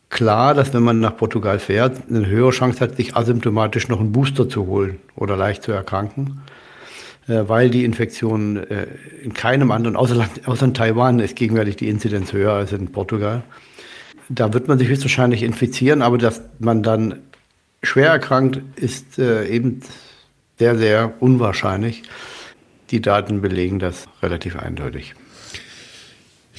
klar, 0.10 0.54
dass 0.54 0.74
wenn 0.74 0.84
man 0.84 1.00
nach 1.00 1.18
Portugal 1.18 1.60
fährt, 1.60 2.04
eine 2.10 2.26
höhere 2.26 2.52
Chance 2.52 2.80
hat, 2.80 2.98
sich 2.98 3.16
asymptomatisch 3.16 3.90
noch 3.90 4.00
einen 4.00 4.12
Booster 4.12 4.48
zu 4.48 4.68
holen 4.68 5.00
oder 5.16 5.38
leicht 5.38 5.64
zu 5.64 5.72
erkranken, 5.72 6.42
äh, 7.28 7.44
weil 7.48 7.70
die 7.70 7.86
Infektion 7.86 8.58
äh, 8.58 8.88
in 9.24 9.34
keinem 9.34 9.72
anderen, 9.72 9.96
außer, 9.96 10.28
außer 10.46 10.66
in 10.66 10.74
Taiwan 10.74 11.20
ist 11.20 11.36
gegenwärtig 11.36 11.78
die 11.78 11.90
Inzidenz 11.90 12.34
höher 12.34 12.54
als 12.54 12.72
in 12.72 12.92
Portugal. 12.92 13.44
Da 14.30 14.54
wird 14.54 14.68
man 14.68 14.80
sich 14.80 14.88
höchstwahrscheinlich 14.88 15.44
infizieren, 15.44 16.02
aber 16.02 16.18
dass 16.18 16.42
man 16.60 16.82
dann 16.82 17.20
schwer 17.84 18.10
erkrankt, 18.10 18.62
ist 18.76 19.20
äh, 19.20 19.48
eben 19.48 19.82
sehr, 20.58 20.78
sehr 20.78 21.14
unwahrscheinlich. 21.20 22.04
Die 22.92 23.02
Daten 23.02 23.42
belegen 23.42 23.80
das 23.80 24.08
relativ 24.22 24.56
eindeutig. 24.56 25.16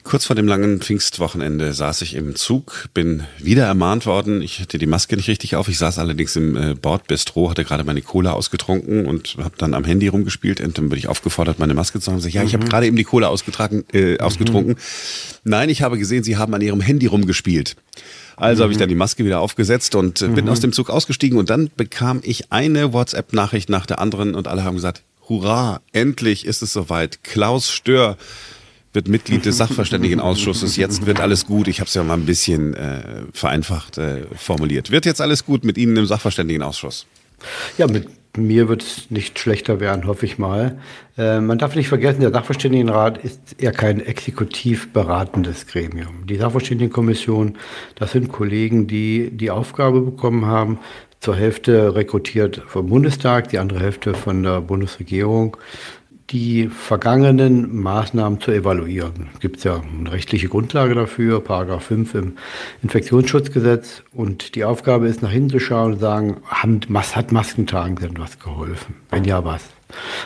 Kurz 0.07 0.25
vor 0.25 0.37
dem 0.37 0.47
langen 0.47 0.81
Pfingstwochenende 0.81 1.75
saß 1.75 2.03
ich 2.03 2.15
im 2.15 2.37
Zug, 2.37 2.89
bin 2.95 3.25
wieder 3.39 3.65
ermahnt 3.65 4.07
worden. 4.07 4.41
Ich 4.41 4.61
hatte 4.61 4.79
die 4.79 4.87
Maske 4.87 5.17
nicht 5.17 5.27
richtig 5.27 5.57
auf. 5.57 5.67
Ich 5.67 5.79
saß 5.79 5.99
allerdings 5.99 6.37
im 6.37 6.57
äh, 6.57 6.75
Bordbistro, 6.75 7.51
hatte 7.51 7.65
gerade 7.65 7.83
meine 7.83 8.03
Cola 8.03 8.31
ausgetrunken 8.31 9.07
und 9.07 9.35
habe 9.39 9.57
dann 9.59 9.75
am 9.75 9.83
Handy 9.83 10.07
rumgespielt. 10.07 10.61
Und 10.61 10.79
dann 10.79 10.91
bin 10.91 10.99
ich 11.01 11.09
aufgefordert, 11.09 11.59
meine 11.59 11.75
Maske 11.75 11.99
zu 11.99 12.13
haben. 12.13 12.21
Sag, 12.21 12.33
ja, 12.33 12.45
ich 12.45 12.55
habe 12.55 12.65
mhm. 12.65 12.69
gerade 12.69 12.87
eben 12.87 12.95
die 12.95 13.03
Cola 13.03 13.27
ausgetragen, 13.27 13.85
äh, 13.93 14.21
ausgetrunken. 14.21 14.75
Mhm. 14.75 15.41
Nein, 15.43 15.71
ich 15.71 15.83
habe 15.83 15.99
gesehen, 15.99 16.23
Sie 16.23 16.37
haben 16.37 16.55
an 16.55 16.61
Ihrem 16.61 16.81
Handy 16.81 17.07
rumgespielt. 17.07 17.75
Also 18.37 18.61
mhm. 18.61 18.63
habe 18.63 18.73
ich 18.75 18.79
dann 18.79 18.89
die 18.89 18.95
Maske 18.95 19.25
wieder 19.25 19.41
aufgesetzt 19.41 19.97
und 19.97 20.23
äh, 20.23 20.29
bin 20.29 20.45
mhm. 20.45 20.53
aus 20.53 20.61
dem 20.61 20.73
Zug 20.73 20.89
ausgestiegen 20.89 21.37
und 21.37 21.51
dann 21.51 21.69
bekam 21.77 22.21
ich 22.23 22.53
eine 22.53 22.93
WhatsApp-Nachricht 22.93 23.71
nach 23.71 23.87
der 23.87 23.99
anderen 23.99 24.37
und 24.37 24.47
alle 24.47 24.63
haben 24.63 24.77
gesagt, 24.77 25.03
Hurra, 25.29 25.81
endlich 25.93 26.47
ist 26.47 26.63
es 26.63 26.73
soweit. 26.73 27.25
Klaus 27.25 27.73
Stör 27.73 28.17
wird 28.97 29.07
Mitglied 29.07 29.45
des 29.45 29.59
Sachverständigenausschusses. 29.59 30.77
Jetzt 30.77 31.07
wird 31.07 31.21
alles 31.21 31.47
gut. 31.47 31.69
Ich 31.69 31.79
habe 31.79 31.87
es 31.87 31.95
ja 31.95 32.03
mal 32.03 32.15
ein 32.15 32.27
bisschen 32.27 32.75
äh, 32.75 33.23
vereinfacht 33.33 33.99
äh, 33.99 34.23
formuliert. 34.35 34.91
Wird 34.91 35.07
jetzt 35.07 35.21
alles 35.21 35.45
gut 35.45 35.65
mit 35.65 35.79
Ihnen 35.79 35.97
im 35.97 36.07
Sachverständigenausschuss? 36.07 37.07
Ja, 37.79 37.87
mit 37.87 38.09
mir 38.37 38.69
wird 38.69 38.83
es 38.83 39.11
nicht 39.11 39.39
schlechter 39.39 39.81
werden, 39.81 40.07
hoffe 40.07 40.27
ich 40.27 40.39
mal. 40.39 40.79
Äh, 41.17 41.41
man 41.41 41.59
darf 41.59 41.75
nicht 41.75 41.89
vergessen, 41.89 42.21
der 42.21 42.33
Sachverständigenrat 42.33 43.19
ist 43.19 43.41
eher 43.59 43.73
kein 43.73 44.01
exekutiv 44.01 44.93
beratendes 44.93 45.67
Gremium. 45.67 46.27
Die 46.27 46.37
Sachverständigenkommission, 46.37 47.57
das 47.95 48.13
sind 48.13 48.29
Kollegen, 48.29 48.87
die 48.87 49.31
die 49.31 49.51
Aufgabe 49.51 50.01
bekommen 50.01 50.47
haben, 50.47 50.79
zur 51.21 51.37
Hälfte 51.37 51.95
rekrutiert 51.95 52.63
vom 52.67 52.89
Bundestag, 52.89 53.49
die 53.49 53.59
andere 53.59 53.81
Hälfte 53.81 54.15
von 54.15 54.43
der 54.43 54.61
Bundesregierung, 54.61 55.57
die 56.31 56.69
vergangenen 56.69 57.81
Maßnahmen 57.81 58.41
zu 58.41 58.51
evaluieren. 58.51 59.29
Es 59.35 59.41
gibt 59.41 59.63
ja 59.63 59.81
eine 59.99 60.11
rechtliche 60.11 60.49
Grundlage 60.49 60.95
dafür, 60.95 61.41
Paragraph 61.41 61.85
5 61.85 62.15
im 62.15 62.33
Infektionsschutzgesetz. 62.83 64.03
Und 64.13 64.57
die 64.57 64.65
Aufgabe 64.65 65.07
ist, 65.07 65.23
nach 65.23 65.31
hinten 65.31 65.51
zu 65.51 65.61
schauen 65.61 65.95
und 65.95 66.01
sagen, 66.01 66.39
haben, 66.49 66.81
hat 66.93 67.31
Maskentagen 67.31 67.97
denn 67.97 68.19
was 68.19 68.41
geholfen? 68.41 68.97
Wenn 69.11 69.25
ja, 69.25 69.45
was? 69.45 69.63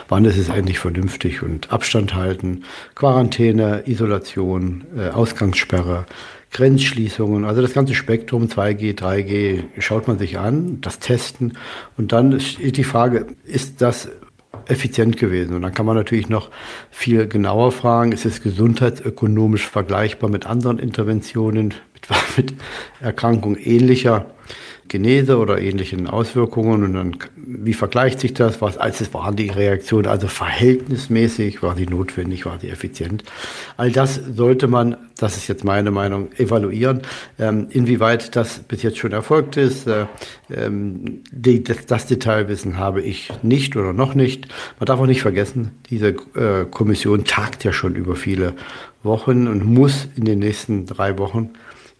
Wann 0.09 0.25
ist 0.25 0.37
es 0.37 0.49
endlich 0.49 0.79
vernünftig? 0.79 1.43
Und 1.43 1.71
Abstand 1.71 2.15
halten, 2.15 2.63
Quarantäne, 2.95 3.83
Isolation, 3.85 4.85
äh, 4.97 5.09
Ausgangssperre, 5.09 6.07
Grenzschließungen, 6.51 7.45
also 7.45 7.61
das 7.61 7.73
ganze 7.73 7.93
Spektrum 7.93 8.47
2G, 8.47 8.97
3G 8.97 9.63
schaut 9.77 10.07
man 10.07 10.17
sich 10.17 10.37
an, 10.37 10.81
das 10.81 10.99
Testen 10.99 11.57
und 11.95 12.11
dann 12.11 12.33
ist 12.33 12.57
die 12.59 12.83
Frage, 12.83 13.27
ist 13.45 13.81
das 13.81 14.09
effizient 14.67 15.17
gewesen. 15.17 15.55
Und 15.55 15.61
dann 15.61 15.73
kann 15.73 15.85
man 15.85 15.95
natürlich 15.95 16.29
noch 16.29 16.49
viel 16.89 17.27
genauer 17.27 17.71
fragen, 17.71 18.11
ist 18.11 18.25
es 18.25 18.41
gesundheitsökonomisch 18.41 19.67
vergleichbar 19.67 20.29
mit 20.29 20.45
anderen 20.45 20.79
Interventionen, 20.79 21.73
mit, 21.93 22.07
mit 22.37 22.53
Erkrankungen 22.99 23.59
ähnlicher 23.59 24.25
Genese 24.91 25.37
oder 25.37 25.61
ähnlichen 25.61 26.05
Auswirkungen 26.05 26.83
und 26.83 26.93
dann, 26.95 27.15
wie 27.37 27.73
vergleicht 27.73 28.19
sich 28.19 28.33
das? 28.33 28.61
Was, 28.61 28.77
als 28.77 28.99
es 28.99 29.13
waren 29.13 29.37
die 29.37 29.47
Reaktionen 29.47 30.05
also 30.05 30.27
verhältnismäßig, 30.27 31.63
war 31.63 31.77
sie 31.77 31.85
notwendig, 31.85 32.45
war 32.45 32.59
sie 32.59 32.67
effizient? 32.67 33.23
All 33.77 33.89
das 33.93 34.15
sollte 34.15 34.67
man, 34.67 34.97
das 35.17 35.37
ist 35.37 35.47
jetzt 35.47 35.63
meine 35.63 35.91
Meinung, 35.91 36.33
evaluieren. 36.33 37.03
Ähm, 37.39 37.67
inwieweit 37.69 38.35
das 38.35 38.59
bis 38.59 38.83
jetzt 38.83 38.97
schon 38.97 39.13
erfolgt 39.13 39.55
ist, 39.55 39.87
äh, 39.87 40.07
ähm, 40.53 41.23
die, 41.31 41.63
das, 41.63 41.85
das, 41.85 42.07
Detailwissen 42.07 42.77
habe 42.77 43.01
ich 43.01 43.31
nicht 43.43 43.77
oder 43.77 43.93
noch 43.93 44.13
nicht. 44.13 44.49
Man 44.77 44.87
darf 44.87 44.99
auch 44.99 45.05
nicht 45.05 45.21
vergessen, 45.21 45.71
diese 45.89 46.09
äh, 46.35 46.65
Kommission 46.69 47.23
tagt 47.23 47.63
ja 47.63 47.71
schon 47.71 47.95
über 47.95 48.17
viele 48.17 48.55
Wochen 49.03 49.47
und 49.47 49.63
muss 49.63 50.09
in 50.17 50.25
den 50.25 50.39
nächsten 50.39 50.85
drei 50.85 51.17
Wochen 51.17 51.51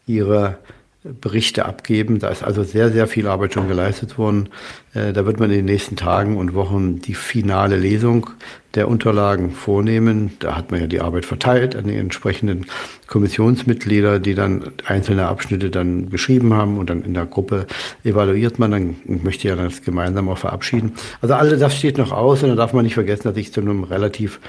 ihre 0.06 0.58
Berichte 1.04 1.66
abgeben. 1.66 2.20
Da 2.20 2.30
ist 2.30 2.44
also 2.44 2.64
sehr, 2.64 2.92
sehr 2.92 3.08
viel 3.08 3.28
Arbeit 3.28 3.56
schon 3.56 3.68
geleistet 3.68 4.20
worden. 4.20 4.50
Äh, 4.94 5.14
da 5.14 5.26
wird 5.26 5.40
man 5.40 5.50
in 5.50 5.58
den 5.58 5.66
nächsten 5.66 5.96
Tagen 5.96 6.38
und 6.38 6.54
Wochen 6.54 7.02
die 7.02 7.16
finale 7.16 7.76
Lesung 7.76 8.30
der 8.76 8.88
Unterlagen 8.88 9.52
vornehmen. 9.52 10.34
Da 10.40 10.56
hat 10.56 10.70
man 10.70 10.80
ja 10.80 10.86
die 10.86 11.02
Arbeit 11.02 11.26
verteilt 11.26 11.76
an 11.76 11.86
die 11.86 11.96
entsprechenden 11.96 12.68
Kommissionsmitglieder, 13.08 14.20
die 14.20 14.36
dann 14.36 14.74
einzelne 14.86 15.28
Abschnitte 15.28 15.72
dann 15.72 16.12
geschrieben 16.12 16.54
haben 16.54 16.78
und 16.78 16.92
dann 16.92 17.04
in 17.04 17.16
der 17.16 17.26
Gruppe 17.26 17.66
evaluiert 18.04 18.60
man. 18.60 18.70
Dann 18.70 18.96
möchte 19.24 19.48
ja 19.48 19.56
das 19.56 19.82
gemeinsam 19.82 20.30
auch 20.30 20.38
verabschieden. 20.38 20.94
Also 21.20 21.34
alle 21.34 21.58
das 21.58 21.76
steht 21.76 21.98
noch 21.98 22.12
aus 22.12 22.44
und 22.44 22.50
da 22.50 22.56
darf 22.56 22.74
man 22.74 22.84
nicht 22.84 22.94
vergessen, 22.94 23.24
dass 23.24 23.38
ich 23.38 23.52
zu 23.52 23.62
einem 23.62 23.86
relativ 23.86 24.40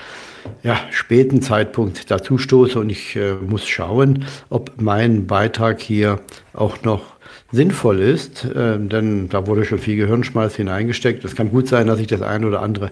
ja, 0.62 0.80
späten 0.90 1.42
Zeitpunkt 1.42 2.10
dazu 2.10 2.38
stoße 2.38 2.78
und 2.78 2.90
ich 2.90 3.16
äh, 3.16 3.34
muss 3.34 3.66
schauen, 3.66 4.24
ob 4.50 4.80
mein 4.80 5.26
Beitrag 5.26 5.80
hier 5.80 6.20
auch 6.52 6.82
noch 6.82 7.02
sinnvoll 7.50 8.00
ist, 8.00 8.44
äh, 8.44 8.78
denn 8.78 9.28
da 9.28 9.46
wurde 9.46 9.64
schon 9.64 9.78
viel 9.78 9.96
Gehirnschmalz 9.96 10.56
hineingesteckt. 10.56 11.24
Es 11.24 11.36
kann 11.36 11.50
gut 11.50 11.68
sein, 11.68 11.86
dass 11.86 12.00
ich 12.00 12.06
das 12.06 12.22
eine 12.22 12.46
oder 12.46 12.62
andere 12.62 12.90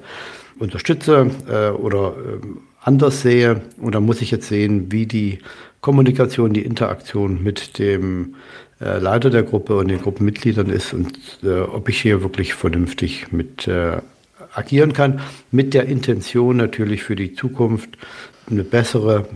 unterstütze 0.59 1.31
äh, 1.49 1.71
oder 1.71 2.15
äh, 2.17 2.47
anders 2.83 3.23
sehe 3.23 3.63
und 3.79 3.95
da 3.95 4.01
muss 4.01 4.23
ich 4.23 4.31
jetzt 4.31 4.49
sehen, 4.49 4.93
wie 4.93 5.07
die 5.07 5.39
Kommunikation, 5.81 6.53
die 6.53 6.65
Interaktion 6.65 7.43
mit 7.43 7.79
dem 7.79 8.35
äh, 8.81 8.99
Leiter 8.99 9.31
der 9.31 9.43
Gruppe 9.43 9.77
und 9.77 9.89
den 9.89 10.01
Gruppenmitgliedern 10.01 10.69
ist 10.69 10.93
und 10.93 11.19
äh, 11.43 11.61
ob 11.61 11.89
ich 11.89 12.01
hier 12.01 12.23
wirklich 12.23 12.55
vernünftig 12.55 13.33
mit 13.33 13.69
agieren 14.55 14.93
kann, 14.93 15.21
mit 15.51 15.75
der 15.75 15.87
Intention 15.87 16.57
natürlich 16.57 17.03
für 17.03 17.17
die 17.17 17.35
Zukunft 17.35 17.91
eine 18.51 18.65
bessere 18.65 19.27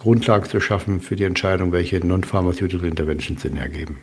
Grundlage 0.00 0.48
zu 0.48 0.60
schaffen 0.60 1.00
für 1.00 1.14
die 1.14 1.24
Entscheidung, 1.24 1.72
welche 1.72 2.04
Non-Pharmaceutical 2.04 2.88
Interventions 2.88 3.42
Sinn 3.42 3.56
ergeben. 3.56 3.98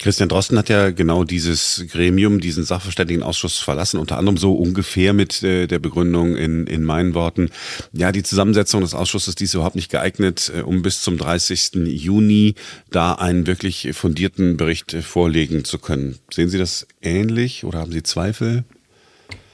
Christian 0.00 0.28
Drosten 0.28 0.56
hat 0.56 0.68
ja 0.68 0.90
genau 0.90 1.24
dieses 1.24 1.84
Gremium, 1.90 2.40
diesen 2.40 2.64
Sachverständigenausschuss 2.64 3.58
verlassen, 3.58 3.98
unter 3.98 4.16
anderem 4.16 4.38
so 4.38 4.54
ungefähr 4.54 5.12
mit 5.12 5.42
äh, 5.42 5.66
der 5.66 5.80
Begründung 5.80 6.36
in, 6.36 6.66
in 6.66 6.84
meinen 6.84 7.14
Worten, 7.14 7.50
ja, 7.92 8.12
die 8.12 8.22
Zusammensetzung 8.22 8.80
des 8.80 8.94
Ausschusses, 8.94 9.34
die 9.34 9.44
ist 9.44 9.54
überhaupt 9.54 9.74
nicht 9.74 9.90
geeignet, 9.90 10.52
äh, 10.56 10.60
um 10.62 10.82
bis 10.82 11.02
zum 11.02 11.18
30. 11.18 11.72
Juni 11.86 12.54
da 12.90 13.12
einen 13.14 13.46
wirklich 13.46 13.90
fundierten 13.92 14.56
Bericht 14.56 14.94
äh, 14.94 15.02
vorlegen 15.02 15.64
zu 15.64 15.78
können. 15.78 16.18
Sehen 16.30 16.48
Sie 16.48 16.58
das 16.58 16.86
ähnlich 17.02 17.64
oder 17.64 17.80
haben 17.80 17.92
Sie 17.92 18.02
Zweifel? 18.02 18.64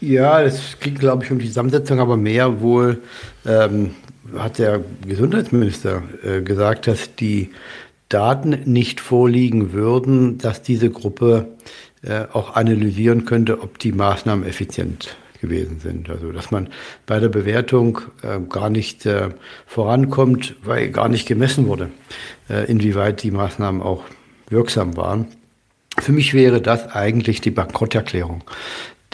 Ja, 0.05 0.43
es 0.43 0.79
ging, 0.81 0.97
glaube 0.97 1.25
ich, 1.25 1.31
um 1.31 1.39
die 1.39 1.47
Zusammensetzung, 1.47 1.99
aber 1.99 2.19
mehr 2.19 2.61
wohl 2.61 3.01
ähm, 3.47 3.95
hat 4.37 4.59
der 4.59 4.83
Gesundheitsminister 5.07 6.03
äh, 6.23 6.43
gesagt, 6.43 6.87
dass 6.87 7.15
die 7.15 7.53
Daten 8.11 8.59
nicht 8.67 9.01
vorliegen 9.01 9.73
würden, 9.73 10.37
dass 10.37 10.61
diese 10.61 10.91
Gruppe 10.91 11.49
äh, 12.03 12.27
auch 12.35 12.55
analysieren 12.55 13.25
könnte, 13.25 13.63
ob 13.63 13.79
die 13.79 13.93
Maßnahmen 13.93 14.47
effizient 14.47 15.17
gewesen 15.41 15.81
sind. 15.81 16.11
Also 16.11 16.33
dass 16.33 16.51
man 16.51 16.69
bei 17.07 17.19
der 17.19 17.31
Bewertung 17.31 18.03
äh, 18.23 18.41
gar 18.41 18.69
nicht 18.69 19.07
äh, 19.07 19.31
vorankommt, 19.67 20.55
weil 20.63 20.91
gar 20.91 21.09
nicht 21.09 21.27
gemessen 21.27 21.67
wurde, 21.67 21.89
äh, 22.51 22.71
inwieweit 22.71 23.23
die 23.23 23.31
Maßnahmen 23.31 23.81
auch 23.81 24.05
wirksam 24.51 24.99
waren. 24.99 25.29
Für 25.99 26.13
mich 26.13 26.35
wäre 26.35 26.61
das 26.61 26.91
eigentlich 26.91 27.41
die 27.41 27.51
Bankrotterklärung 27.51 28.45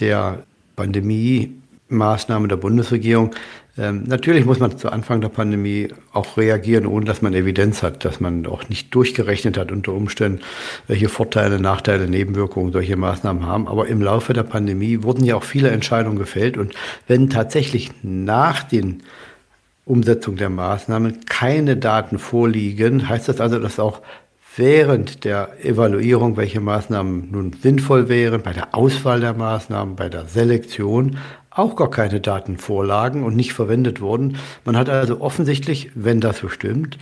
der 0.00 0.42
Pandemie-Maßnahmen 0.80 2.48
der 2.48 2.56
Bundesregierung. 2.56 3.34
Ähm, 3.76 4.04
natürlich 4.06 4.46
muss 4.46 4.58
man 4.58 4.78
zu 4.78 4.90
Anfang 4.90 5.20
der 5.20 5.28
Pandemie 5.28 5.88
auch 6.12 6.38
reagieren, 6.38 6.86
ohne 6.86 7.04
dass 7.04 7.20
man 7.20 7.34
Evidenz 7.34 7.82
hat, 7.82 8.04
dass 8.06 8.18
man 8.18 8.46
auch 8.46 8.68
nicht 8.70 8.94
durchgerechnet 8.94 9.58
hat 9.58 9.70
unter 9.72 9.92
Umständen, 9.92 10.40
welche 10.88 11.10
Vorteile, 11.10 11.60
Nachteile, 11.60 12.08
Nebenwirkungen 12.08 12.72
solche 12.72 12.96
Maßnahmen 12.96 13.46
haben. 13.46 13.68
Aber 13.68 13.88
im 13.88 14.00
Laufe 14.00 14.32
der 14.32 14.42
Pandemie 14.42 15.02
wurden 15.02 15.24
ja 15.24 15.36
auch 15.36 15.44
viele 15.44 15.70
Entscheidungen 15.70 16.18
gefällt. 16.18 16.56
Und 16.56 16.72
wenn 17.06 17.28
tatsächlich 17.28 17.90
nach 18.02 18.62
den 18.62 19.02
Umsetzung 19.84 20.36
der 20.36 20.50
Maßnahmen 20.50 21.26
keine 21.26 21.76
Daten 21.76 22.18
vorliegen, 22.18 23.06
heißt 23.06 23.28
das 23.28 23.40
also, 23.40 23.58
dass 23.58 23.78
auch 23.78 24.00
während 24.56 25.24
der 25.24 25.64
Evaluierung, 25.64 26.36
welche 26.36 26.60
Maßnahmen 26.60 27.30
nun 27.30 27.52
sinnvoll 27.62 28.08
wären, 28.08 28.42
bei 28.42 28.52
der 28.52 28.74
Auswahl 28.74 29.20
der 29.20 29.34
Maßnahmen, 29.34 29.96
bei 29.96 30.08
der 30.08 30.26
Selektion, 30.26 31.18
auch 31.50 31.76
gar 31.76 31.90
keine 31.90 32.20
Daten 32.20 32.58
vorlagen 32.58 33.24
und 33.24 33.36
nicht 33.36 33.52
verwendet 33.52 34.00
wurden. 34.00 34.36
Man 34.64 34.76
hat 34.76 34.88
also 34.88 35.20
offensichtlich, 35.20 35.90
wenn 35.94 36.20
das 36.20 36.38
so 36.38 36.48
stimmt, 36.48 36.98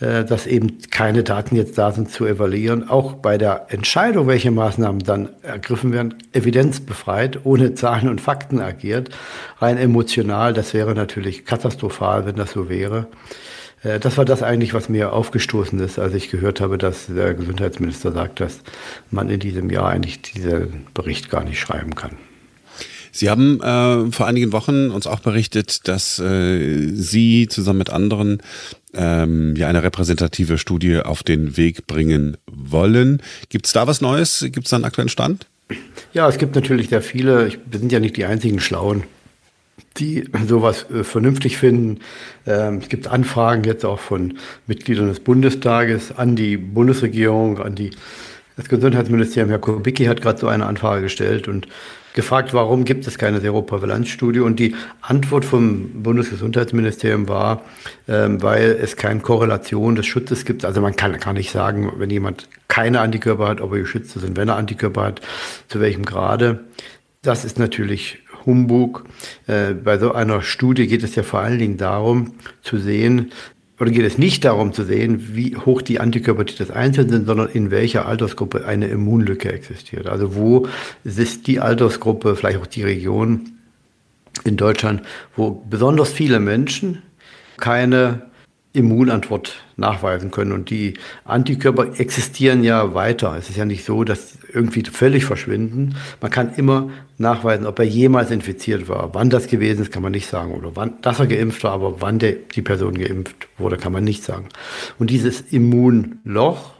äh, 0.00 0.24
dass 0.24 0.46
eben 0.46 0.78
keine 0.90 1.22
Daten 1.22 1.54
jetzt 1.54 1.78
da 1.78 1.92
sind 1.92 2.10
zu 2.10 2.26
evaluieren, 2.26 2.88
auch 2.88 3.14
bei 3.14 3.38
der 3.38 3.66
Entscheidung, 3.68 4.26
welche 4.26 4.50
Maßnahmen 4.50 5.00
dann 5.04 5.28
ergriffen 5.42 5.92
werden, 5.92 6.14
evidenzbefreit, 6.32 7.40
ohne 7.44 7.74
Zahlen 7.74 8.08
und 8.08 8.20
Fakten 8.20 8.60
agiert, 8.60 9.10
rein 9.58 9.78
emotional. 9.78 10.52
Das 10.52 10.74
wäre 10.74 10.94
natürlich 10.94 11.44
katastrophal, 11.44 12.26
wenn 12.26 12.36
das 12.36 12.50
so 12.50 12.68
wäre. 12.68 13.06
Äh, 13.84 14.00
das 14.00 14.18
war 14.18 14.24
das 14.24 14.42
eigentlich, 14.42 14.74
was 14.74 14.88
mir 14.88 15.12
aufgestoßen 15.12 15.78
ist, 15.78 15.98
als 15.98 16.14
ich 16.14 16.30
gehört 16.30 16.60
habe, 16.60 16.78
dass 16.78 17.06
der 17.06 17.34
Gesundheitsminister 17.34 18.12
sagt, 18.12 18.40
dass 18.40 18.60
man 19.10 19.30
in 19.30 19.38
diesem 19.38 19.70
Jahr 19.70 19.88
eigentlich 19.88 20.22
diesen 20.22 20.86
Bericht 20.94 21.30
gar 21.30 21.44
nicht 21.44 21.60
schreiben 21.60 21.94
kann. 21.94 22.16
Sie 23.12 23.30
haben 23.30 23.60
äh, 23.60 24.10
vor 24.10 24.26
einigen 24.26 24.50
Wochen 24.50 24.90
uns 24.90 25.06
auch 25.06 25.20
berichtet, 25.20 25.86
dass 25.86 26.18
äh, 26.18 26.88
Sie 26.94 27.46
zusammen 27.46 27.78
mit 27.78 27.90
anderen 27.90 28.42
ähm, 28.92 29.54
ja 29.54 29.68
eine 29.68 29.84
repräsentative 29.84 30.58
Studie 30.58 30.98
auf 30.98 31.22
den 31.22 31.56
Weg 31.56 31.86
bringen 31.86 32.36
wollen. 32.50 33.22
Gibt 33.50 33.66
es 33.66 33.72
da 33.72 33.86
was 33.86 34.00
Neues? 34.00 34.40
Gibt 34.50 34.66
es 34.66 34.70
da 34.70 34.76
einen 34.76 34.84
aktuellen 34.84 35.08
Stand? 35.08 35.46
Ja, 36.12 36.28
es 36.28 36.38
gibt 36.38 36.56
natürlich 36.56 36.88
sehr 36.88 37.02
viele. 37.02 37.52
Wir 37.70 37.78
sind 37.78 37.92
ja 37.92 38.00
nicht 38.00 38.16
die 38.16 38.24
einzigen 38.24 38.58
Schlauen, 38.58 39.04
die 39.96 40.28
sowas 40.46 40.86
äh, 40.90 41.04
vernünftig 41.04 41.56
finden. 41.56 42.00
Ähm, 42.46 42.78
es 42.82 42.88
gibt 42.88 43.06
Anfragen 43.06 43.64
jetzt 43.64 43.84
auch 43.84 44.00
von 44.00 44.38
Mitgliedern 44.66 45.08
des 45.08 45.20
Bundestages 45.20 46.16
an 46.16 46.36
die 46.36 46.56
Bundesregierung, 46.56 47.60
an 47.60 47.74
die 47.74 47.90
das 48.56 48.68
Gesundheitsministerium. 48.68 49.50
Herr 49.50 49.58
Kubicki 49.58 50.04
hat 50.04 50.22
gerade 50.22 50.38
so 50.38 50.48
eine 50.48 50.66
Anfrage 50.66 51.02
gestellt 51.02 51.48
und 51.48 51.66
gefragt, 52.14 52.54
warum 52.54 52.84
gibt 52.84 53.06
es 53.06 53.18
keine 53.18 53.40
Seroprävalenzstudie? 53.40 54.40
Und 54.40 54.60
die 54.60 54.74
Antwort 55.00 55.44
vom 55.44 56.02
Bundesgesundheitsministerium 56.02 57.28
war, 57.28 57.62
ähm, 58.08 58.42
weil 58.42 58.78
es 58.80 58.96
keine 58.96 59.20
Korrelation 59.20 59.96
des 59.96 60.06
Schutzes 60.06 60.44
gibt. 60.44 60.64
Also 60.64 60.80
man 60.80 60.94
kann, 60.94 61.18
kann 61.18 61.34
nicht 61.34 61.50
sagen, 61.50 61.92
wenn 61.96 62.10
jemand 62.10 62.48
keine 62.68 63.00
Antikörper 63.00 63.48
hat, 63.48 63.60
ob 63.60 63.72
er 63.72 63.80
geschützt 63.80 64.16
ist 64.16 64.24
und 64.24 64.36
wenn 64.36 64.48
er 64.48 64.56
Antikörper 64.56 65.02
hat, 65.02 65.20
zu 65.68 65.80
welchem 65.80 66.04
Grade. 66.04 66.64
Das 67.22 67.44
ist 67.44 67.58
natürlich 67.58 68.22
Humbug. 68.46 69.04
Äh, 69.46 69.74
bei 69.74 69.98
so 69.98 70.12
einer 70.12 70.42
Studie 70.42 70.86
geht 70.86 71.02
es 71.02 71.14
ja 71.14 71.22
vor 71.22 71.40
allen 71.40 71.58
Dingen 71.58 71.76
darum, 71.76 72.34
zu 72.62 72.78
sehen, 72.78 73.32
oder 73.80 73.90
geht 73.90 74.04
es 74.04 74.18
nicht 74.18 74.44
darum 74.44 74.72
zu 74.72 74.84
sehen, 74.84 75.30
wie 75.34 75.56
hoch 75.56 75.82
die 75.82 75.98
Antikörpertiters 75.98 76.70
einzeln 76.70 77.08
sind, 77.08 77.26
sondern 77.26 77.48
in 77.48 77.70
welcher 77.70 78.06
Altersgruppe 78.06 78.66
eine 78.66 78.86
Immunlücke 78.86 79.52
existiert. 79.52 80.06
Also 80.06 80.36
wo 80.36 80.68
ist 81.02 81.46
die 81.48 81.58
Altersgruppe, 81.58 82.36
vielleicht 82.36 82.58
auch 82.60 82.66
die 82.66 82.84
Region 82.84 83.52
in 84.44 84.56
Deutschland, 84.56 85.02
wo 85.36 85.50
besonders 85.50 86.12
viele 86.12 86.38
Menschen 86.38 87.02
keine 87.56 88.22
Immunantwort 88.74 89.62
nachweisen 89.76 90.32
können. 90.32 90.52
Und 90.52 90.68
die 90.68 90.94
Antikörper 91.24 91.98
existieren 91.98 92.64
ja 92.64 92.92
weiter. 92.92 93.36
Es 93.38 93.48
ist 93.48 93.56
ja 93.56 93.64
nicht 93.64 93.84
so, 93.84 94.02
dass 94.02 94.36
irgendwie 94.52 94.82
völlig 94.82 95.24
verschwinden. 95.24 95.94
Man 96.20 96.30
kann 96.32 96.54
immer 96.56 96.90
nachweisen, 97.16 97.66
ob 97.66 97.78
er 97.78 97.84
jemals 97.84 98.32
infiziert 98.32 98.88
war. 98.88 99.14
Wann 99.14 99.30
das 99.30 99.46
gewesen 99.46 99.82
ist, 99.82 99.92
kann 99.92 100.02
man 100.02 100.10
nicht 100.10 100.26
sagen. 100.26 100.52
Oder 100.52 100.72
wann, 100.74 101.00
dass 101.02 101.20
er 101.20 101.28
geimpft 101.28 101.62
war, 101.62 101.70
aber 101.70 102.00
wann 102.00 102.18
der, 102.18 102.32
die 102.32 102.62
Person 102.62 102.98
geimpft 102.98 103.48
wurde, 103.58 103.76
kann 103.76 103.92
man 103.92 104.02
nicht 104.02 104.24
sagen. 104.24 104.48
Und 104.98 105.08
dieses 105.08 105.40
Immunloch, 105.40 106.72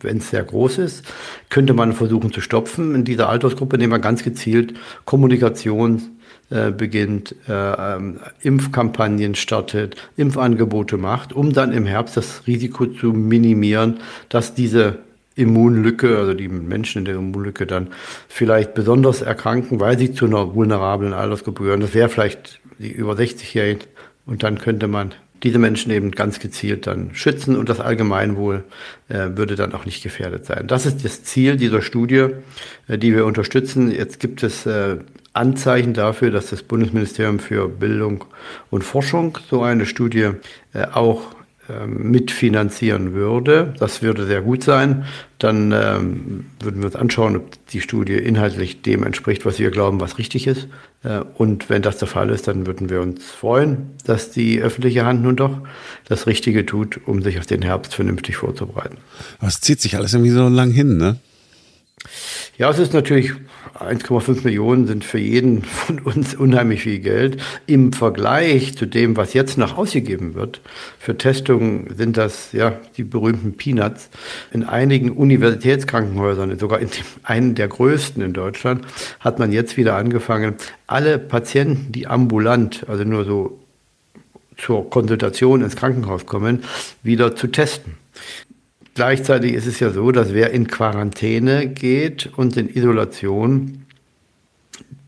wenn 0.00 0.18
es 0.18 0.30
sehr 0.30 0.42
groß 0.42 0.78
ist, 0.78 1.04
könnte 1.50 1.72
man 1.72 1.92
versuchen 1.92 2.32
zu 2.32 2.40
stopfen 2.40 2.96
in 2.96 3.04
dieser 3.04 3.28
Altersgruppe, 3.28 3.76
indem 3.76 3.90
man 3.90 4.00
ganz 4.00 4.24
gezielt 4.24 4.74
Kommunikation 5.04 6.15
äh, 6.50 6.70
beginnt, 6.70 7.34
äh, 7.48 7.52
ähm, 7.52 8.20
Impfkampagnen 8.40 9.34
startet, 9.34 9.96
Impfangebote 10.16 10.96
macht, 10.96 11.32
um 11.32 11.52
dann 11.52 11.72
im 11.72 11.86
Herbst 11.86 12.16
das 12.16 12.46
Risiko 12.46 12.86
zu 12.86 13.12
minimieren, 13.12 13.98
dass 14.28 14.54
diese 14.54 14.98
Immunlücke, 15.34 16.16
also 16.16 16.34
die 16.34 16.48
Menschen 16.48 17.00
in 17.00 17.04
der 17.04 17.16
Immunlücke 17.16 17.66
dann 17.66 17.88
vielleicht 18.28 18.74
besonders 18.74 19.22
erkranken, 19.22 19.80
weil 19.80 19.98
sie 19.98 20.12
zu 20.12 20.26
einer 20.26 20.54
vulnerablen 20.54 21.12
Altersgruppe 21.12 21.64
gehören. 21.64 21.80
Das 21.80 21.94
wäre 21.94 22.08
vielleicht 22.08 22.60
die 22.78 22.90
über 22.90 23.12
60-Jährigen. 23.12 23.84
Und 24.24 24.42
dann 24.42 24.58
könnte 24.58 24.88
man 24.88 25.14
diese 25.42 25.58
Menschen 25.58 25.92
eben 25.92 26.12
ganz 26.12 26.40
gezielt 26.40 26.86
dann 26.86 27.10
schützen 27.14 27.56
und 27.56 27.68
das 27.68 27.80
Allgemeinwohl 27.80 28.64
äh, 29.08 29.28
würde 29.34 29.54
dann 29.54 29.74
auch 29.74 29.84
nicht 29.84 30.02
gefährdet 30.02 30.46
sein. 30.46 30.66
Das 30.66 30.86
ist 30.86 31.04
das 31.04 31.24
Ziel 31.24 31.56
dieser 31.56 31.82
Studie, 31.82 32.28
äh, 32.88 32.98
die 32.98 33.14
wir 33.14 33.26
unterstützen. 33.26 33.90
Jetzt 33.90 34.18
gibt 34.18 34.42
es 34.42 34.64
äh, 34.64 34.96
Anzeichen 35.36 35.94
dafür, 35.94 36.30
dass 36.30 36.50
das 36.50 36.62
Bundesministerium 36.62 37.38
für 37.38 37.68
Bildung 37.68 38.24
und 38.70 38.82
Forschung 38.82 39.38
so 39.50 39.62
eine 39.62 39.86
Studie 39.86 40.30
äh, 40.72 40.86
auch 40.92 41.36
ähm, 41.68 42.12
mitfinanzieren 42.12 43.12
würde. 43.12 43.74
Das 43.80 44.00
würde 44.00 44.24
sehr 44.24 44.40
gut 44.40 44.62
sein. 44.62 45.04
Dann 45.38 45.72
ähm, 45.72 46.46
würden 46.60 46.80
wir 46.80 46.86
uns 46.86 46.94
anschauen, 46.94 47.34
ob 47.36 47.66
die 47.70 47.80
Studie 47.80 48.14
inhaltlich 48.14 48.82
dem 48.82 49.02
entspricht, 49.02 49.44
was 49.44 49.58
wir 49.58 49.72
glauben, 49.72 50.00
was 50.00 50.16
richtig 50.16 50.46
ist. 50.46 50.68
Äh, 51.02 51.22
und 51.34 51.68
wenn 51.68 51.82
das 51.82 51.98
der 51.98 52.06
Fall 52.06 52.30
ist, 52.30 52.46
dann 52.46 52.68
würden 52.68 52.88
wir 52.88 53.00
uns 53.00 53.24
freuen, 53.24 53.90
dass 54.04 54.30
die 54.30 54.60
öffentliche 54.60 55.04
Hand 55.04 55.24
nun 55.24 55.34
doch 55.34 55.58
das 56.06 56.28
Richtige 56.28 56.64
tut, 56.64 57.00
um 57.04 57.20
sich 57.22 57.36
auf 57.40 57.46
den 57.46 57.62
Herbst 57.62 57.96
vernünftig 57.96 58.36
vorzubereiten. 58.36 58.98
Aber 59.40 59.50
zieht 59.50 59.80
sich 59.80 59.96
alles 59.96 60.14
irgendwie 60.14 60.30
so 60.30 60.48
lang 60.48 60.70
hin, 60.70 60.96
ne? 60.98 61.18
Ja, 62.58 62.70
es 62.70 62.78
ist 62.78 62.94
natürlich 62.94 63.32
1,5 63.80 64.44
Millionen 64.44 64.86
sind 64.86 65.04
für 65.04 65.18
jeden 65.18 65.62
von 65.62 65.98
uns 66.00 66.34
unheimlich 66.34 66.82
viel 66.82 66.98
Geld. 66.98 67.42
Im 67.66 67.92
Vergleich 67.92 68.76
zu 68.76 68.86
dem, 68.86 69.16
was 69.16 69.34
jetzt 69.34 69.58
noch 69.58 69.76
ausgegeben 69.76 70.34
wird, 70.34 70.60
für 70.98 71.16
Testungen 71.16 71.94
sind 71.96 72.16
das 72.16 72.52
ja 72.52 72.78
die 72.96 73.04
berühmten 73.04 73.56
Peanuts. 73.56 74.08
In 74.52 74.64
einigen 74.64 75.10
Universitätskrankenhäusern, 75.10 76.58
sogar 76.58 76.80
in 76.80 76.88
dem, 76.88 77.04
einen 77.22 77.54
der 77.54 77.68
größten 77.68 78.22
in 78.22 78.32
Deutschland, 78.32 78.86
hat 79.20 79.38
man 79.38 79.52
jetzt 79.52 79.76
wieder 79.76 79.96
angefangen, 79.96 80.54
alle 80.86 81.18
Patienten, 81.18 81.92
die 81.92 82.06
ambulant, 82.06 82.88
also 82.88 83.04
nur 83.04 83.24
so 83.24 83.60
zur 84.56 84.88
Konsultation 84.88 85.62
ins 85.62 85.76
Krankenhaus 85.76 86.24
kommen, 86.24 86.64
wieder 87.02 87.36
zu 87.36 87.48
testen. 87.48 87.94
Gleichzeitig 88.96 89.52
ist 89.52 89.66
es 89.66 89.78
ja 89.78 89.90
so, 89.90 90.10
dass 90.10 90.32
wer 90.32 90.52
in 90.52 90.68
Quarantäne 90.68 91.66
geht 91.66 92.30
und 92.34 92.56
in 92.56 92.74
Isolation, 92.74 93.84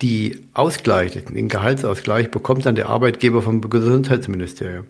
die 0.01 0.45
Ausgleich, 0.55 1.13
den 1.25 1.49
Gehaltsausgleich 1.49 2.31
bekommt 2.31 2.67
dann 2.67 2.77
der 2.77 2.89
Arbeitgeber 2.89 3.43
vom 3.43 3.61
Gesundheitsministerium. 3.61 4.85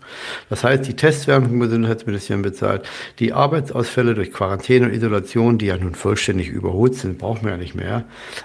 Das 0.50 0.64
heißt, 0.64 0.86
die 0.86 0.96
Tests 0.96 1.26
werden 1.26 1.48
vom 1.48 1.60
Gesundheitsministerium 1.60 2.42
bezahlt. 2.42 2.86
Die 3.18 3.32
Arbeitsausfälle 3.32 4.14
durch 4.14 4.32
Quarantäne 4.32 4.86
und 4.86 4.92
Isolation, 4.92 5.56
die 5.56 5.66
ja 5.66 5.78
nun 5.78 5.94
vollständig 5.94 6.50
überholt 6.50 6.94
sind, 6.94 7.18
brauchen 7.18 7.44
wir 7.44 7.52
ja 7.52 7.56
nicht 7.56 7.74
mehr, 7.74 8.04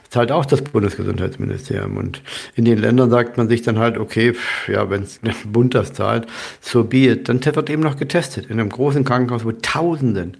zahlt 0.09 0.31
auch 0.31 0.45
das 0.45 0.61
Bundesgesundheitsministerium. 0.61 1.97
Und 1.97 2.21
in 2.55 2.63
den 2.63 2.77
Ländern 2.77 3.09
sagt 3.09 3.37
man 3.37 3.49
sich 3.49 3.61
dann 3.61 3.77
halt, 3.77 3.97
okay, 3.97 4.33
ja, 4.67 4.89
wenn 4.89 5.03
es 5.03 5.19
der 5.21 5.35
Bund 5.45 5.75
das 5.75 5.91
zahlt, 5.91 6.27
so 6.61 6.85
be 6.85 7.09
it. 7.09 7.27
Dann 7.27 7.43
wird 7.43 7.69
eben 7.69 7.81
noch 7.81 7.97
getestet 7.97 8.45
in 8.45 8.59
einem 8.59 8.69
großen 8.69 9.03
Krankenhaus, 9.03 9.43
wo 9.43 9.51
Tausenden 9.51 10.37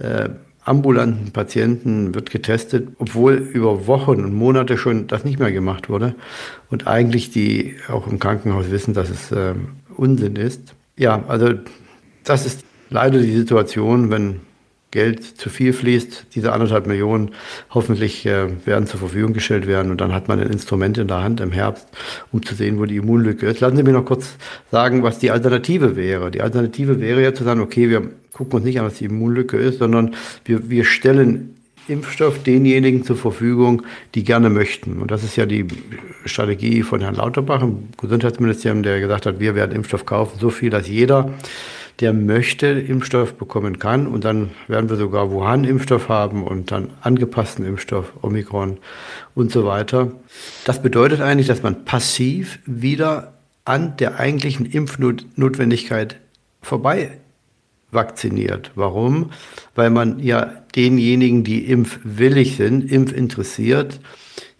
äh, 0.00 0.30
ambulanten 0.64 1.32
Patienten 1.32 2.14
wird 2.14 2.30
getestet, 2.30 2.88
obwohl 2.98 3.34
über 3.34 3.86
Wochen 3.86 4.24
und 4.24 4.34
Monate 4.34 4.76
schon 4.76 5.06
das 5.06 5.24
nicht 5.24 5.38
mehr 5.38 5.52
gemacht 5.52 5.88
wurde. 5.88 6.14
Und 6.70 6.86
eigentlich 6.86 7.30
die 7.30 7.76
auch 7.88 8.06
im 8.06 8.18
Krankenhaus 8.18 8.70
wissen, 8.70 8.94
dass 8.94 9.10
es 9.10 9.32
äh, 9.32 9.54
Unsinn 9.96 10.36
ist. 10.36 10.74
Ja, 10.96 11.24
also 11.28 11.54
das 12.24 12.46
ist 12.46 12.64
leider 12.90 13.20
die 13.20 13.36
Situation, 13.36 14.10
wenn 14.10 14.40
Geld 14.90 15.24
zu 15.24 15.50
viel 15.50 15.72
fließt. 15.72 16.26
Diese 16.34 16.52
anderthalb 16.52 16.86
Millionen 16.86 17.30
hoffentlich 17.70 18.26
äh, 18.26 18.48
werden 18.66 18.86
zur 18.86 18.98
Verfügung 18.98 19.32
gestellt 19.32 19.66
werden 19.66 19.90
und 19.90 20.00
dann 20.00 20.12
hat 20.12 20.26
man 20.26 20.40
ein 20.40 20.50
Instrument 20.50 20.98
in 20.98 21.06
der 21.06 21.22
Hand 21.22 21.40
im 21.40 21.52
Herbst, 21.52 21.86
um 22.32 22.44
zu 22.44 22.54
sehen, 22.54 22.78
wo 22.78 22.86
die 22.86 22.96
Immunlücke 22.96 23.46
ist. 23.46 23.60
Lassen 23.60 23.76
Sie 23.76 23.82
mich 23.84 23.92
noch 23.92 24.04
kurz 24.04 24.36
sagen, 24.70 25.02
was 25.02 25.18
die 25.18 25.30
Alternative 25.30 25.94
wäre. 25.94 26.30
Die 26.30 26.42
Alternative 26.42 27.00
wäre 27.00 27.22
ja 27.22 27.34
zu 27.34 27.44
sagen, 27.44 27.60
okay, 27.60 27.88
wir 27.88 28.10
gucken 28.32 28.54
uns 28.54 28.64
nicht 28.64 28.80
an, 28.80 28.86
was 28.86 28.94
die 28.94 29.04
Immunlücke 29.04 29.56
ist, 29.58 29.78
sondern 29.78 30.16
wir, 30.44 30.70
wir 30.70 30.84
stellen 30.84 31.56
Impfstoff 31.88 32.42
denjenigen 32.42 33.04
zur 33.04 33.16
Verfügung, 33.16 33.82
die 34.14 34.24
gerne 34.24 34.50
möchten. 34.50 35.00
Und 35.00 35.10
das 35.10 35.24
ist 35.24 35.36
ja 35.36 35.46
die 35.46 35.66
Strategie 36.24 36.82
von 36.82 37.00
Herrn 37.00 37.16
Lauterbach 37.16 37.62
im 37.62 37.88
Gesundheitsministerium, 38.00 38.82
der 38.82 39.00
gesagt 39.00 39.26
hat, 39.26 39.40
wir 39.40 39.54
werden 39.54 39.74
Impfstoff 39.74 40.06
kaufen, 40.06 40.38
so 40.38 40.50
viel, 40.50 40.70
dass 40.70 40.88
jeder 40.88 41.30
der 42.00 42.12
möchte, 42.12 42.66
Impfstoff 42.66 43.34
bekommen 43.34 43.78
kann. 43.78 44.06
Und 44.06 44.24
dann 44.24 44.50
werden 44.68 44.88
wir 44.88 44.96
sogar 44.96 45.30
Wuhan-Impfstoff 45.30 46.08
haben 46.08 46.44
und 46.44 46.70
dann 46.70 46.90
angepassten 47.02 47.64
Impfstoff, 47.64 48.12
Omikron 48.22 48.78
und 49.34 49.52
so 49.52 49.64
weiter. 49.64 50.12
Das 50.64 50.82
bedeutet 50.82 51.20
eigentlich, 51.20 51.46
dass 51.46 51.62
man 51.62 51.84
passiv 51.84 52.58
wieder 52.66 53.34
an 53.64 53.96
der 53.98 54.18
eigentlichen 54.18 54.66
Impfnotwendigkeit 54.66 56.16
vorbei 56.62 57.12
vacciniert. 57.92 58.70
Warum? 58.74 59.30
Weil 59.74 59.90
man 59.90 60.20
ja 60.20 60.52
denjenigen, 60.76 61.44
die 61.44 61.66
impfwillig 61.66 62.56
sind, 62.56 62.90
impfinteressiert, 62.90 64.00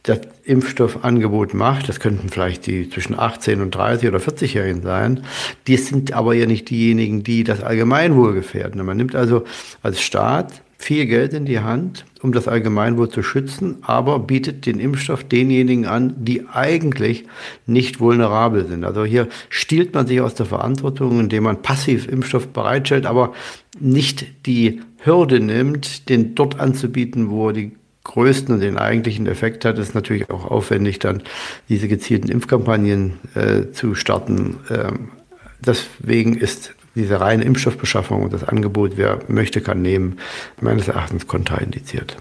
das 0.02 0.20
Impfstoffangebot 0.44 1.54
macht, 1.54 1.88
das 1.88 2.00
könnten 2.00 2.28
vielleicht 2.28 2.66
die 2.66 2.88
zwischen 2.88 3.18
18 3.18 3.60
und 3.60 3.74
30 3.74 4.08
oder 4.08 4.18
40-Jährigen 4.18 4.82
sein, 4.82 5.24
die 5.66 5.76
sind 5.76 6.12
aber 6.12 6.34
ja 6.34 6.46
nicht 6.46 6.70
diejenigen, 6.70 7.22
die 7.22 7.44
das 7.44 7.62
Allgemeinwohl 7.62 8.32
gefährden. 8.34 8.84
Man 8.84 8.96
nimmt 8.96 9.14
also 9.14 9.44
als 9.82 10.00
Staat 10.00 10.62
viel 10.80 11.04
Geld 11.04 11.34
in 11.34 11.44
die 11.44 11.60
Hand, 11.60 12.06
um 12.22 12.32
das 12.32 12.48
Allgemeinwohl 12.48 13.10
zu 13.10 13.22
schützen, 13.22 13.76
aber 13.82 14.18
bietet 14.18 14.64
den 14.64 14.80
Impfstoff 14.80 15.24
denjenigen 15.24 15.84
an, 15.84 16.14
die 16.16 16.48
eigentlich 16.48 17.26
nicht 17.66 18.00
vulnerabel 18.00 18.66
sind. 18.66 18.84
Also 18.84 19.04
hier 19.04 19.28
stiehlt 19.50 19.92
man 19.92 20.06
sich 20.06 20.22
aus 20.22 20.34
der 20.34 20.46
Verantwortung, 20.46 21.20
indem 21.20 21.44
man 21.44 21.60
passiv 21.60 22.08
Impfstoff 22.08 22.48
bereitstellt, 22.48 23.04
aber 23.04 23.34
nicht 23.78 24.46
die 24.46 24.80
Hürde 25.02 25.40
nimmt, 25.40 26.08
den 26.08 26.34
dort 26.34 26.58
anzubieten, 26.58 27.28
wo 27.28 27.52
die 27.52 27.72
größten 28.04 28.54
und 28.54 28.60
den 28.60 28.78
eigentlichen 28.78 29.26
Effekt 29.26 29.64
hat, 29.64 29.78
ist 29.78 29.94
natürlich 29.94 30.30
auch 30.30 30.44
aufwendig, 30.44 30.98
dann 30.98 31.22
diese 31.68 31.88
gezielten 31.88 32.28
Impfkampagnen 32.28 33.18
äh, 33.34 33.72
zu 33.72 33.94
starten. 33.94 34.58
Ähm, 34.70 35.10
deswegen 35.60 36.36
ist 36.36 36.74
diese 36.94 37.20
reine 37.20 37.44
Impfstoffbeschaffung 37.44 38.22
und 38.22 38.32
das 38.32 38.44
Angebot, 38.44 38.92
wer 38.96 39.20
möchte, 39.28 39.60
kann 39.60 39.82
nehmen, 39.82 40.18
meines 40.60 40.88
Erachtens 40.88 41.26
kontraindiziert. 41.26 42.16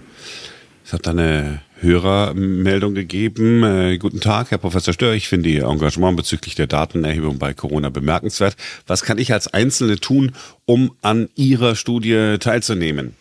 Es 0.84 0.92
hat 0.92 1.06
eine 1.06 1.60
Hörermeldung 1.80 2.94
gegeben. 2.94 3.62
Äh, 3.62 3.98
guten 3.98 4.20
Tag, 4.20 4.50
Herr 4.50 4.58
Professor 4.58 4.92
Stör. 4.92 5.14
Ich 5.14 5.28
finde 5.28 5.48
Ihr 5.48 5.64
Engagement 5.64 6.16
bezüglich 6.16 6.56
der 6.56 6.66
Datenerhebung 6.66 7.38
bei 7.38 7.54
Corona 7.54 7.90
bemerkenswert. 7.90 8.56
Was 8.86 9.02
kann 9.02 9.18
ich 9.18 9.32
als 9.32 9.46
Einzelne 9.46 9.98
tun, 9.98 10.32
um 10.66 10.92
an 11.00 11.28
Ihrer 11.36 11.76
Studie 11.76 12.36
teilzunehmen? 12.38 13.14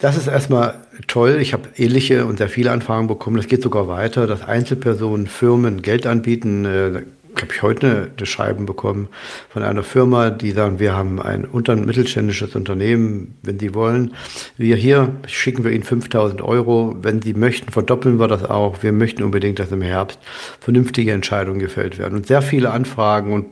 Das 0.00 0.16
ist 0.16 0.26
erstmal 0.26 0.74
toll. 1.06 1.38
Ich 1.40 1.52
habe 1.54 1.68
ähnliche 1.76 2.26
und 2.26 2.38
sehr 2.38 2.48
viele 2.48 2.70
Anfragen 2.70 3.06
bekommen. 3.06 3.36
Das 3.36 3.48
geht 3.48 3.62
sogar 3.62 3.88
weiter, 3.88 4.26
dass 4.26 4.42
Einzelpersonen, 4.42 5.26
Firmen 5.26 5.80
Geld 5.80 6.06
anbieten. 6.06 6.64
Äh, 6.64 7.02
habe 7.42 7.52
ich 7.52 7.62
heute 7.62 8.10
eine 8.16 8.26
Schreiben 8.26 8.66
bekommen 8.66 9.08
von 9.50 9.62
einer 9.62 9.82
Firma, 9.82 10.30
die 10.30 10.52
sagen, 10.52 10.78
wir 10.78 10.94
haben 10.94 11.20
ein 11.20 11.44
unter 11.44 11.76
mittelständisches 11.76 12.54
Unternehmen, 12.54 13.36
wenn 13.42 13.58
Sie 13.58 13.74
wollen. 13.74 14.14
Wir 14.56 14.76
hier 14.76 15.14
schicken 15.26 15.64
wir 15.64 15.72
Ihnen 15.72 15.82
5000 15.82 16.40
Euro. 16.42 16.96
Wenn 17.02 17.20
Sie 17.20 17.34
möchten, 17.34 17.70
verdoppeln 17.70 18.18
wir 18.18 18.28
das 18.28 18.44
auch. 18.44 18.82
Wir 18.82 18.92
möchten 18.92 19.22
unbedingt, 19.22 19.58
dass 19.58 19.70
im 19.70 19.82
Herbst 19.82 20.18
vernünftige 20.60 21.12
Entscheidungen 21.12 21.58
gefällt 21.58 21.98
werden. 21.98 22.14
Und 22.14 22.26
sehr 22.26 22.42
viele 22.42 22.70
Anfragen 22.70 23.32
und 23.32 23.46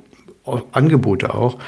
Angebote 0.73 1.35
auch. 1.35 1.59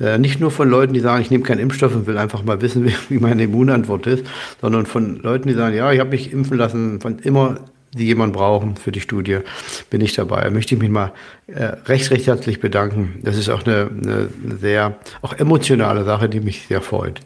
Äh, 0.00 0.18
nicht 0.18 0.40
nur 0.40 0.50
von 0.50 0.68
Leuten, 0.68 0.92
die 0.92 1.00
sagen, 1.00 1.22
ich 1.22 1.30
nehme 1.30 1.44
keinen 1.44 1.60
Impfstoff 1.60 1.94
und 1.94 2.06
will 2.06 2.18
einfach 2.18 2.42
mal 2.44 2.60
wissen, 2.60 2.86
wie, 3.08 3.18
meine 3.18 3.44
Immunantwort 3.44 4.06
ist, 4.06 4.24
sondern 4.60 4.86
von 4.86 5.20
Leuten, 5.22 5.48
die 5.48 5.54
sagen, 5.54 5.74
ja, 5.74 5.92
ich 5.92 6.00
habe 6.00 6.10
mich 6.10 6.32
impfen 6.32 6.58
lassen, 6.58 7.00
von 7.00 7.18
immer 7.20 7.58
die 7.94 8.04
jemand 8.04 8.34
brauchen 8.34 8.76
für 8.76 8.92
die 8.92 9.00
Studie, 9.00 9.38
bin 9.88 10.02
ich 10.02 10.12
dabei. 10.12 10.42
Da 10.42 10.50
möchte 10.50 10.74
ich 10.74 10.80
mich 10.80 10.90
mal 10.90 11.12
äh, 11.46 11.64
recht, 11.86 12.10
recht 12.10 12.26
herzlich 12.26 12.60
bedanken. 12.60 13.20
Das 13.22 13.38
ist 13.38 13.48
auch 13.48 13.64
eine, 13.64 13.88
eine 13.90 14.28
sehr, 14.60 14.98
auch 15.22 15.32
emotionale 15.32 16.04
Sache, 16.04 16.28
die 16.28 16.40
mich 16.40 16.66
sehr 16.68 16.82
freut. 16.82 17.20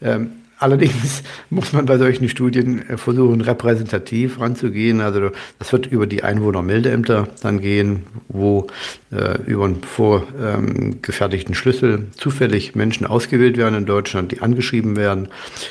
Ähm, 0.00 0.30
Allerdings 0.58 1.22
muss 1.50 1.72
man 1.72 1.86
bei 1.86 1.98
solchen 1.98 2.28
Studien 2.28 2.88
äh, 2.88 2.96
versuchen, 2.96 3.40
repräsentativ 3.40 4.40
ranzugehen. 4.40 5.00
Also 5.00 5.30
das 5.58 5.72
wird 5.72 5.86
über 5.86 6.06
die 6.06 6.22
Einwohnermeldeämter 6.22 7.28
dann 7.42 7.60
gehen, 7.60 8.04
wo 8.28 8.66
äh, 9.10 9.40
über 9.42 9.64
einen 9.64 9.82
vorgefertigten 9.82 11.52
ähm, 11.52 11.58
Schlüssel 11.58 12.08
zufällig 12.16 12.74
Menschen 12.74 13.06
ausgewählt 13.06 13.56
werden 13.56 13.76
in 13.76 13.86
Deutschland, 13.86 14.32
die 14.32 14.40
angeschrieben 14.40 14.96
werden, 14.96 15.28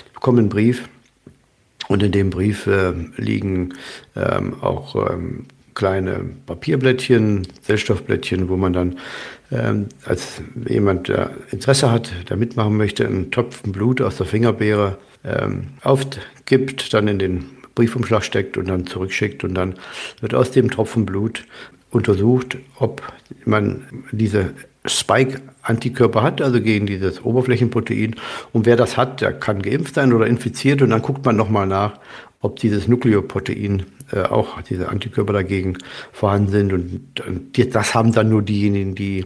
die 0.10 0.14
bekommen 0.14 0.40
einen 0.40 0.50
Brief 0.50 0.88
und 1.88 2.04
in 2.04 2.12
dem 2.12 2.30
Brief 2.30 2.68
äh, 2.68 2.94
liegen 3.18 3.74
ähm, 4.16 4.56
auch 4.62 5.10
ähm, 5.10 5.46
kleine 5.74 6.26
Papierblättchen, 6.48 7.48
Zellstoffblättchen, 7.62 8.50
wo 8.50 8.58
man 8.58 8.74
dann 8.74 8.98
ähm, 9.52 9.88
als 10.06 10.42
jemand, 10.68 11.08
der 11.08 11.32
Interesse 11.52 11.92
hat, 11.92 12.12
der 12.30 12.38
mitmachen 12.38 12.76
möchte, 12.76 13.06
einen 13.06 13.32
Tropfen 13.32 13.72
Blut 13.72 14.02
aus 14.02 14.18
der 14.18 14.26
Fingerbeere 14.26 14.98
ähm, 15.24 15.68
aufgibt, 15.82 16.94
dann 16.94 17.08
in 17.08 17.20
den 17.20 17.46
Briefumschlag 17.76 18.24
steckt 18.24 18.58
und 18.58 18.68
dann 18.68 18.88
zurückschickt 18.88 19.44
und 19.44 19.54
dann 19.54 19.76
wird 20.20 20.34
aus 20.34 20.52
dem 20.52 20.72
Tropfen 20.72 21.06
Blut 21.06 21.46
untersucht, 21.92 22.58
ob 22.80 23.02
man 23.46 23.84
diese 24.12 24.54
Spike-Antikörper 24.86 26.24
hat, 26.24 26.42
also 26.42 26.62
gegen 26.62 26.86
dieses 26.86 27.24
Oberflächenprotein. 27.24 28.16
Und 28.54 28.66
wer 28.66 28.76
das 28.76 28.98
hat, 28.98 29.22
der 29.22 29.34
kann 29.34 29.62
geimpft 29.62 29.96
sein 29.96 30.14
oder 30.14 30.28
infiziert. 30.28 30.82
Und 30.82 30.92
dann 30.92 31.02
guckt 31.02 31.26
man 31.26 31.36
nochmal 31.36 31.68
nach, 31.68 32.00
ob 32.42 32.58
dieses 32.58 32.88
Nukleoprotein 32.88 33.84
äh, 34.12 34.22
auch 34.22 34.62
diese 34.62 34.90
Antikörper 34.90 35.34
dagegen 35.34 35.78
vorhanden 36.12 36.50
sind. 36.50 36.74
Und, 36.74 37.22
und 37.28 37.76
das 37.76 37.96
haben 37.96 38.12
dann 38.12 38.30
nur 38.30 38.42
diejenigen, 38.42 38.96
die 38.96 39.26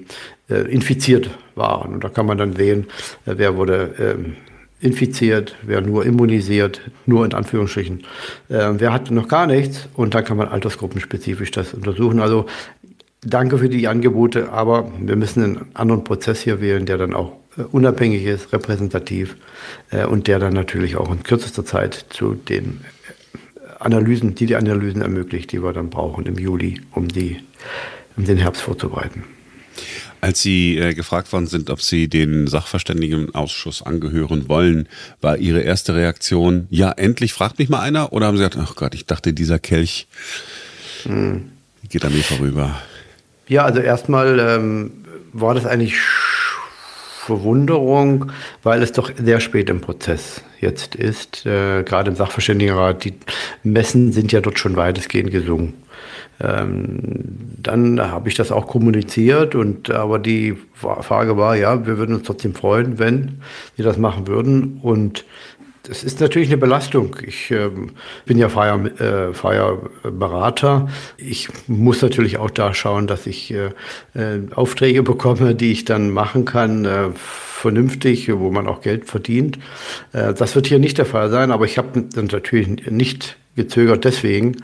äh, 0.50 0.72
infiziert 0.72 1.30
waren. 1.56 1.94
Und 1.94 2.04
da 2.04 2.10
kann 2.10 2.26
man 2.26 2.38
dann 2.38 2.56
sehen, 2.56 2.88
äh, 3.26 3.34
wer 3.38 3.58
wurde 3.58 3.96
ähm, 4.00 4.36
infiziert, 4.80 5.56
wer 5.62 5.82
nur 5.82 6.06
immunisiert, 6.06 6.82
nur 7.06 7.24
in 7.26 7.34
Anführungsstrichen, 7.34 8.00
äh, 8.50 8.70
wer 8.74 8.92
hat 8.94 9.12
noch 9.12 9.28
gar 9.28 9.46
nichts. 9.46 9.88
Und 9.94 10.16
dann 10.16 10.26
kann 10.26 10.38
man 10.38 10.48
altersgruppenspezifisch 10.48 11.52
das 11.52 11.74
untersuchen. 11.74 12.20
Also 12.20 12.48
danke 13.22 13.58
für 13.60 13.70
die 13.70 13.88
Angebote, 13.88 14.52
aber 14.52 14.92
wir 15.00 15.16
müssen 15.16 15.44
einen 15.44 15.66
anderen 15.76 16.04
Prozess 16.04 16.42
hier 16.42 16.62
wählen, 16.62 16.86
der 16.86 16.98
dann 16.98 17.14
auch 17.14 17.34
äh, 17.58 17.62
unabhängig 17.64 18.26
ist, 18.26 18.52
repräsentativ 18.54 19.36
äh, 19.92 20.06
und 20.06 20.28
der 20.28 20.40
dann 20.40 20.54
natürlich 20.54 20.96
auch 20.96 21.12
in 21.12 21.24
kürzester 21.24 21.66
Zeit 21.66 22.06
zu 22.10 22.34
den 22.34 22.82
Analysen, 23.82 24.36
die 24.36 24.46
die 24.46 24.56
Analysen 24.56 25.02
ermöglicht, 25.02 25.52
die 25.52 25.64
wir 25.64 25.74
dann 25.74 25.90
brauchen 25.90 26.26
im 26.26 26.38
Juli, 26.38 26.82
um 26.92 27.08
die, 27.08 27.38
um 28.16 28.26
den 28.26 28.38
Herbst 28.38 28.62
vorzubereiten. 28.62 29.24
Als 30.22 30.42
Sie 30.42 30.78
äh, 30.78 30.94
gefragt 30.94 31.34
worden 31.34 31.48
sind, 31.48 31.72
ob 31.72 31.82
Sie 31.82 32.08
den 32.08 32.46
Sachverständigenausschuss 32.46 33.82
angehören 33.82 34.48
wollen, 34.48 34.88
war 35.20 35.38
Ihre 35.38 35.62
erste 35.62 35.96
Reaktion, 35.96 36.68
ja, 36.70 36.92
endlich 36.92 37.34
fragt 37.34 37.58
mich 37.58 37.70
mal 37.70 37.80
einer? 37.80 38.14
Oder 38.14 38.28
haben 38.28 38.38
Sie 38.38 38.44
gesagt, 38.44 38.60
ach 38.62 38.76
Gott, 38.76 38.94
ich 38.94 39.08
dachte, 39.08 39.34
dieser 39.34 39.58
Kelch 39.58 40.08
hm. 41.04 41.52
geht 41.90 42.06
an 42.06 42.14
mir 42.14 42.24
vorüber? 42.24 42.80
Ja, 43.48 43.66
also 43.66 43.80
erstmal 43.80 44.40
ähm, 44.40 44.92
war 45.34 45.56
das 45.56 45.66
eigentlich 45.66 45.96
Verwunderung, 47.26 48.32
weil 48.64 48.82
es 48.82 48.94
doch 48.94 49.12
sehr 49.16 49.40
spät 49.40 49.70
im 49.70 49.80
Prozess 49.80 50.42
jetzt 50.60 50.96
ist. 50.96 51.46
Äh, 51.46 51.84
gerade 51.84 52.10
im 52.10 52.16
Sachverständigenrat, 52.16 53.04
die 53.06 53.14
Messen 53.64 54.12
sind 54.12 54.32
ja 54.32 54.42
dort 54.42 54.58
schon 54.58 54.76
weitestgehend 54.76 55.32
gesungen. 55.32 55.74
Ähm, 56.40 56.98
dann 57.62 58.02
habe 58.02 58.28
ich 58.28 58.34
das 58.34 58.52
auch 58.52 58.66
kommuniziert 58.66 59.54
und 59.54 59.92
aber 59.92 60.18
die 60.18 60.58
Frage 60.74 61.38
war, 61.38 61.56
ja, 61.56 61.86
wir 61.86 62.00
würden 62.00 62.16
uns 62.16 62.26
trotzdem 62.26 62.56
freuen, 62.56 62.98
wenn 62.98 63.42
wir 63.76 63.86
das 63.86 63.98
machen 63.98 64.28
würden 64.28 64.80
und 64.82 65.24
das 65.84 66.04
ist 66.04 66.20
natürlich 66.20 66.50
eine 66.50 66.58
Belastung. 66.58 67.16
Ich 67.26 67.50
äh, 67.50 67.70
bin 68.26 68.38
ja 68.38 68.50
freier, 68.50 68.86
äh, 69.00 69.34
freier 69.34 69.78
Berater. 70.04 70.90
Ich 71.18 71.50
muss 71.68 72.02
natürlich 72.02 72.38
auch 72.38 72.52
da 72.52 72.74
schauen, 72.74 73.08
dass 73.08 73.26
ich 73.26 73.52
äh, 73.52 73.72
äh, 74.14 74.42
Aufträge 74.54 75.02
bekomme, 75.02 75.56
die 75.56 75.72
ich 75.72 75.86
dann 75.86 76.12
machen 76.12 76.46
kann, 76.46 76.86
äh, 76.86 77.10
vernünftig, 77.16 78.32
wo 78.32 78.52
man 78.52 78.68
auch 78.68 78.82
Geld 78.82 79.06
verdient. 79.06 79.58
Äh, 80.14 80.34
das 80.34 80.56
wird 80.56 80.68
hier 80.68 80.80
nicht 80.80 81.00
der 81.00 81.06
Fall 81.06 81.30
sein, 81.30 81.52
aber 81.52 81.66
ich 81.66 81.78
habe 81.78 82.06
natürlich 82.16 82.90
nicht 82.90 83.38
gezögert 83.56 84.06
deswegen, 84.06 84.58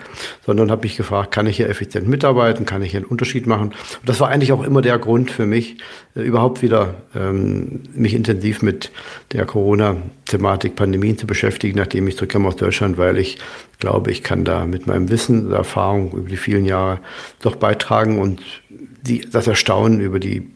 sondern 0.45 0.71
habe 0.71 0.83
mich 0.83 0.95
gefragt, 0.95 1.31
kann 1.31 1.45
ich 1.45 1.57
hier 1.57 1.69
effizient 1.69 2.07
mitarbeiten, 2.07 2.65
kann 2.65 2.81
ich 2.81 2.91
hier 2.91 3.01
einen 3.01 3.05
Unterschied 3.05 3.45
machen? 3.45 3.73
Und 3.99 4.09
das 4.09 4.19
war 4.19 4.29
eigentlich 4.29 4.53
auch 4.53 4.63
immer 4.63 4.81
der 4.81 4.97
Grund 4.97 5.29
für 5.29 5.45
mich, 5.45 5.77
äh, 6.15 6.21
überhaupt 6.21 6.61
wieder 6.61 6.95
ähm, 7.13 7.81
mich 7.93 8.13
intensiv 8.13 8.61
mit 8.61 8.91
der 9.33 9.45
Corona-Thematik, 9.45 10.75
Pandemien 10.75 11.17
zu 11.17 11.27
beschäftigen, 11.27 11.77
nachdem 11.77 12.07
ich 12.07 12.15
zurückkam 12.15 12.45
aus 12.45 12.55
Deutschland, 12.55 12.97
weil 12.97 13.17
ich 13.17 13.37
glaube, 13.79 14.11
ich 14.11 14.23
kann 14.23 14.45
da 14.45 14.65
mit 14.65 14.87
meinem 14.87 15.09
Wissen, 15.09 15.51
Erfahrung 15.51 16.11
über 16.13 16.29
die 16.29 16.37
vielen 16.37 16.65
Jahre 16.65 16.99
doch 17.41 17.57
beitragen 17.57 18.19
und 18.19 18.41
die, 18.69 19.21
das 19.21 19.47
Erstaunen 19.47 19.99
über 19.99 20.19
die 20.19 20.49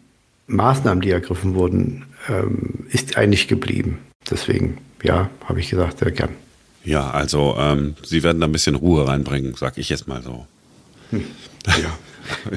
Maßnahmen, 0.48 1.02
die 1.02 1.12
ergriffen 1.12 1.56
wurden, 1.56 2.06
ähm, 2.30 2.86
ist 2.90 3.18
eigentlich 3.18 3.48
geblieben. 3.48 4.00
Deswegen, 4.30 4.78
ja, 5.04 5.30
habe 5.46 5.60
ich 5.60 5.70
gesagt, 5.70 6.00
sehr 6.00 6.12
gern. 6.12 6.30
Ja, 6.84 7.12
also 7.12 7.56
ähm, 7.60 7.96
Sie 8.04 8.24
werden 8.24 8.40
da 8.40 8.48
ein 8.48 8.52
bisschen 8.52 8.76
Ruhe 8.76 9.08
reinbringen, 9.08 9.56
sag 9.56 9.78
ich 9.78 9.90
jetzt 9.90 10.08
mal 10.08 10.22
so. 10.22 10.48
Hm. 11.12 11.26
Ja. 11.68 11.98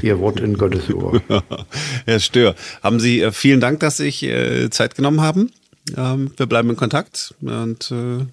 Ihr 0.02 0.18
Wort 0.18 0.40
in 0.40 0.56
Gottes 0.56 0.92
Ohr. 0.92 1.20
Herr 2.06 2.20
Stör, 2.20 2.54
haben 2.82 3.00
Sie 3.00 3.20
äh, 3.20 3.32
vielen 3.32 3.60
Dank, 3.60 3.80
dass 3.80 3.96
Sie 3.96 4.04
sich 4.04 4.22
äh, 4.22 4.70
Zeit 4.70 4.94
genommen 4.94 5.20
haben. 5.20 5.50
Ähm, 5.96 6.32
wir 6.36 6.46
bleiben 6.46 6.70
in 6.70 6.76
Kontakt 6.76 7.34
und 7.40 7.90
äh, 7.90 8.24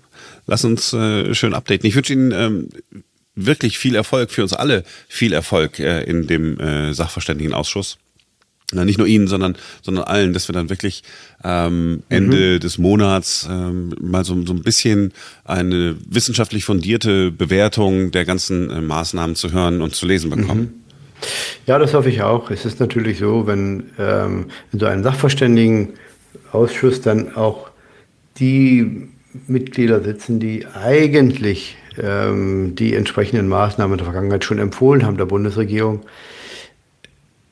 lassen 0.45 0.71
uns 0.71 0.93
äh, 0.93 1.33
schön 1.33 1.53
updaten. 1.53 1.87
Ich 1.87 1.95
wünsche 1.95 2.13
Ihnen 2.13 2.31
ähm, 2.31 2.69
wirklich 3.35 3.77
viel 3.77 3.95
Erfolg 3.95 4.31
für 4.31 4.43
uns 4.43 4.53
alle, 4.53 4.83
viel 5.07 5.33
Erfolg 5.33 5.79
äh, 5.79 6.03
in 6.03 6.27
dem 6.27 6.59
äh, 6.59 6.93
Sachverständigenausschuss. 6.93 7.97
Na, 8.73 8.85
nicht 8.85 8.97
nur 8.97 9.07
Ihnen, 9.07 9.27
sondern, 9.27 9.55
sondern 9.81 10.05
allen, 10.05 10.33
dass 10.33 10.47
wir 10.47 10.53
dann 10.53 10.69
wirklich 10.69 11.03
ähm, 11.43 12.03
Ende 12.09 12.55
mhm. 12.55 12.59
des 12.59 12.77
Monats 12.77 13.47
ähm, 13.49 13.93
mal 13.99 14.23
so, 14.23 14.45
so 14.45 14.53
ein 14.53 14.63
bisschen 14.63 15.13
eine 15.43 15.95
wissenschaftlich 16.09 16.65
fundierte 16.65 17.31
Bewertung 17.31 18.11
der 18.11 18.25
ganzen 18.25 18.69
äh, 18.69 18.81
Maßnahmen 18.81 19.35
zu 19.35 19.51
hören 19.51 19.81
und 19.81 19.95
zu 19.95 20.05
lesen 20.05 20.29
bekommen. 20.29 20.61
Mhm. 20.61 20.81
Ja, 21.67 21.77
das 21.77 21.93
hoffe 21.93 22.09
ich 22.09 22.21
auch. 22.23 22.49
Es 22.49 22.65
ist 22.65 22.79
natürlich 22.79 23.19
so, 23.19 23.45
wenn 23.45 23.91
ähm, 23.99 24.45
in 24.73 24.79
so 24.79 24.87
einem 24.87 25.03
Sachverständigenausschuss 25.03 27.01
dann 27.01 27.35
auch 27.35 27.69
die 28.39 29.09
Mitglieder 29.47 30.03
sitzen, 30.03 30.39
die 30.39 30.65
eigentlich 30.67 31.77
ähm, 32.01 32.75
die 32.75 32.95
entsprechenden 32.95 33.47
Maßnahmen 33.47 33.93
in 33.93 33.97
der 33.97 34.05
Vergangenheit 34.05 34.43
schon 34.43 34.59
empfohlen 34.59 35.05
haben 35.05 35.17
der 35.17 35.25
Bundesregierung, 35.25 36.01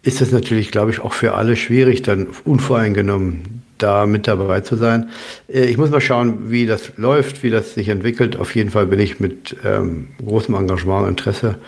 ist 0.09 0.21
es 0.21 0.31
natürlich, 0.31 0.71
glaube 0.71 0.89
ich, 0.89 1.01
auch 1.01 1.13
für 1.13 1.35
alle 1.35 1.55
schwierig, 1.55 2.01
dann 2.01 2.27
unvoreingenommen 2.43 3.61
da 3.77 4.07
mit 4.07 4.27
dabei 4.27 4.61
zu 4.61 4.75
sein. 4.75 5.09
Äh, 5.47 5.65
ich 5.65 5.77
muss 5.77 5.91
mal 5.91 6.01
schauen, 6.01 6.49
wie 6.49 6.65
das 6.65 6.91
läuft, 6.97 7.43
wie 7.43 7.51
das 7.51 7.75
sich 7.75 7.89
entwickelt. 7.89 8.35
Auf 8.35 8.55
jeden 8.55 8.71
Fall 8.71 8.87
bin 8.87 8.99
ich 8.99 9.19
mit 9.19 9.55
ähm, 9.63 10.07
großem 10.25 10.55
Engagement, 10.55 11.07
Interesse 11.07 11.59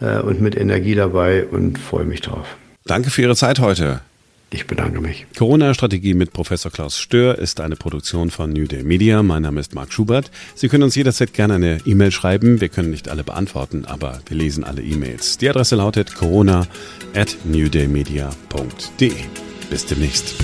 äh, 0.00 0.18
und 0.18 0.40
mit 0.40 0.56
Energie 0.56 0.96
dabei 0.96 1.44
und 1.44 1.78
freue 1.78 2.04
mich 2.04 2.20
drauf. 2.20 2.56
Danke 2.84 3.10
für 3.10 3.22
Ihre 3.22 3.36
Zeit 3.36 3.60
heute. 3.60 4.00
Ich 4.54 4.68
bedanke 4.68 5.00
mich. 5.00 5.26
Corona-Strategie 5.36 6.14
mit 6.14 6.32
Professor 6.32 6.70
Klaus 6.70 7.00
Stör 7.00 7.38
ist 7.38 7.60
eine 7.60 7.74
Produktion 7.74 8.30
von 8.30 8.52
New 8.52 8.68
Day 8.68 8.84
Media. 8.84 9.20
Mein 9.24 9.42
Name 9.42 9.58
ist 9.60 9.74
Marc 9.74 9.92
Schubert. 9.92 10.30
Sie 10.54 10.68
können 10.68 10.84
uns 10.84 10.94
jederzeit 10.94 11.32
gerne 11.32 11.54
eine 11.54 11.80
E-Mail 11.84 12.12
schreiben. 12.12 12.60
Wir 12.60 12.68
können 12.68 12.90
nicht 12.90 13.08
alle 13.08 13.24
beantworten, 13.24 13.84
aber 13.84 14.20
wir 14.26 14.36
lesen 14.36 14.62
alle 14.62 14.80
E-Mails. 14.80 15.38
Die 15.38 15.48
Adresse 15.48 15.74
lautet 15.74 16.14
corona 16.14 16.68
at 17.16 17.36
newdaymedia.de. 17.44 19.12
Bis 19.70 19.86
demnächst. 19.86 20.36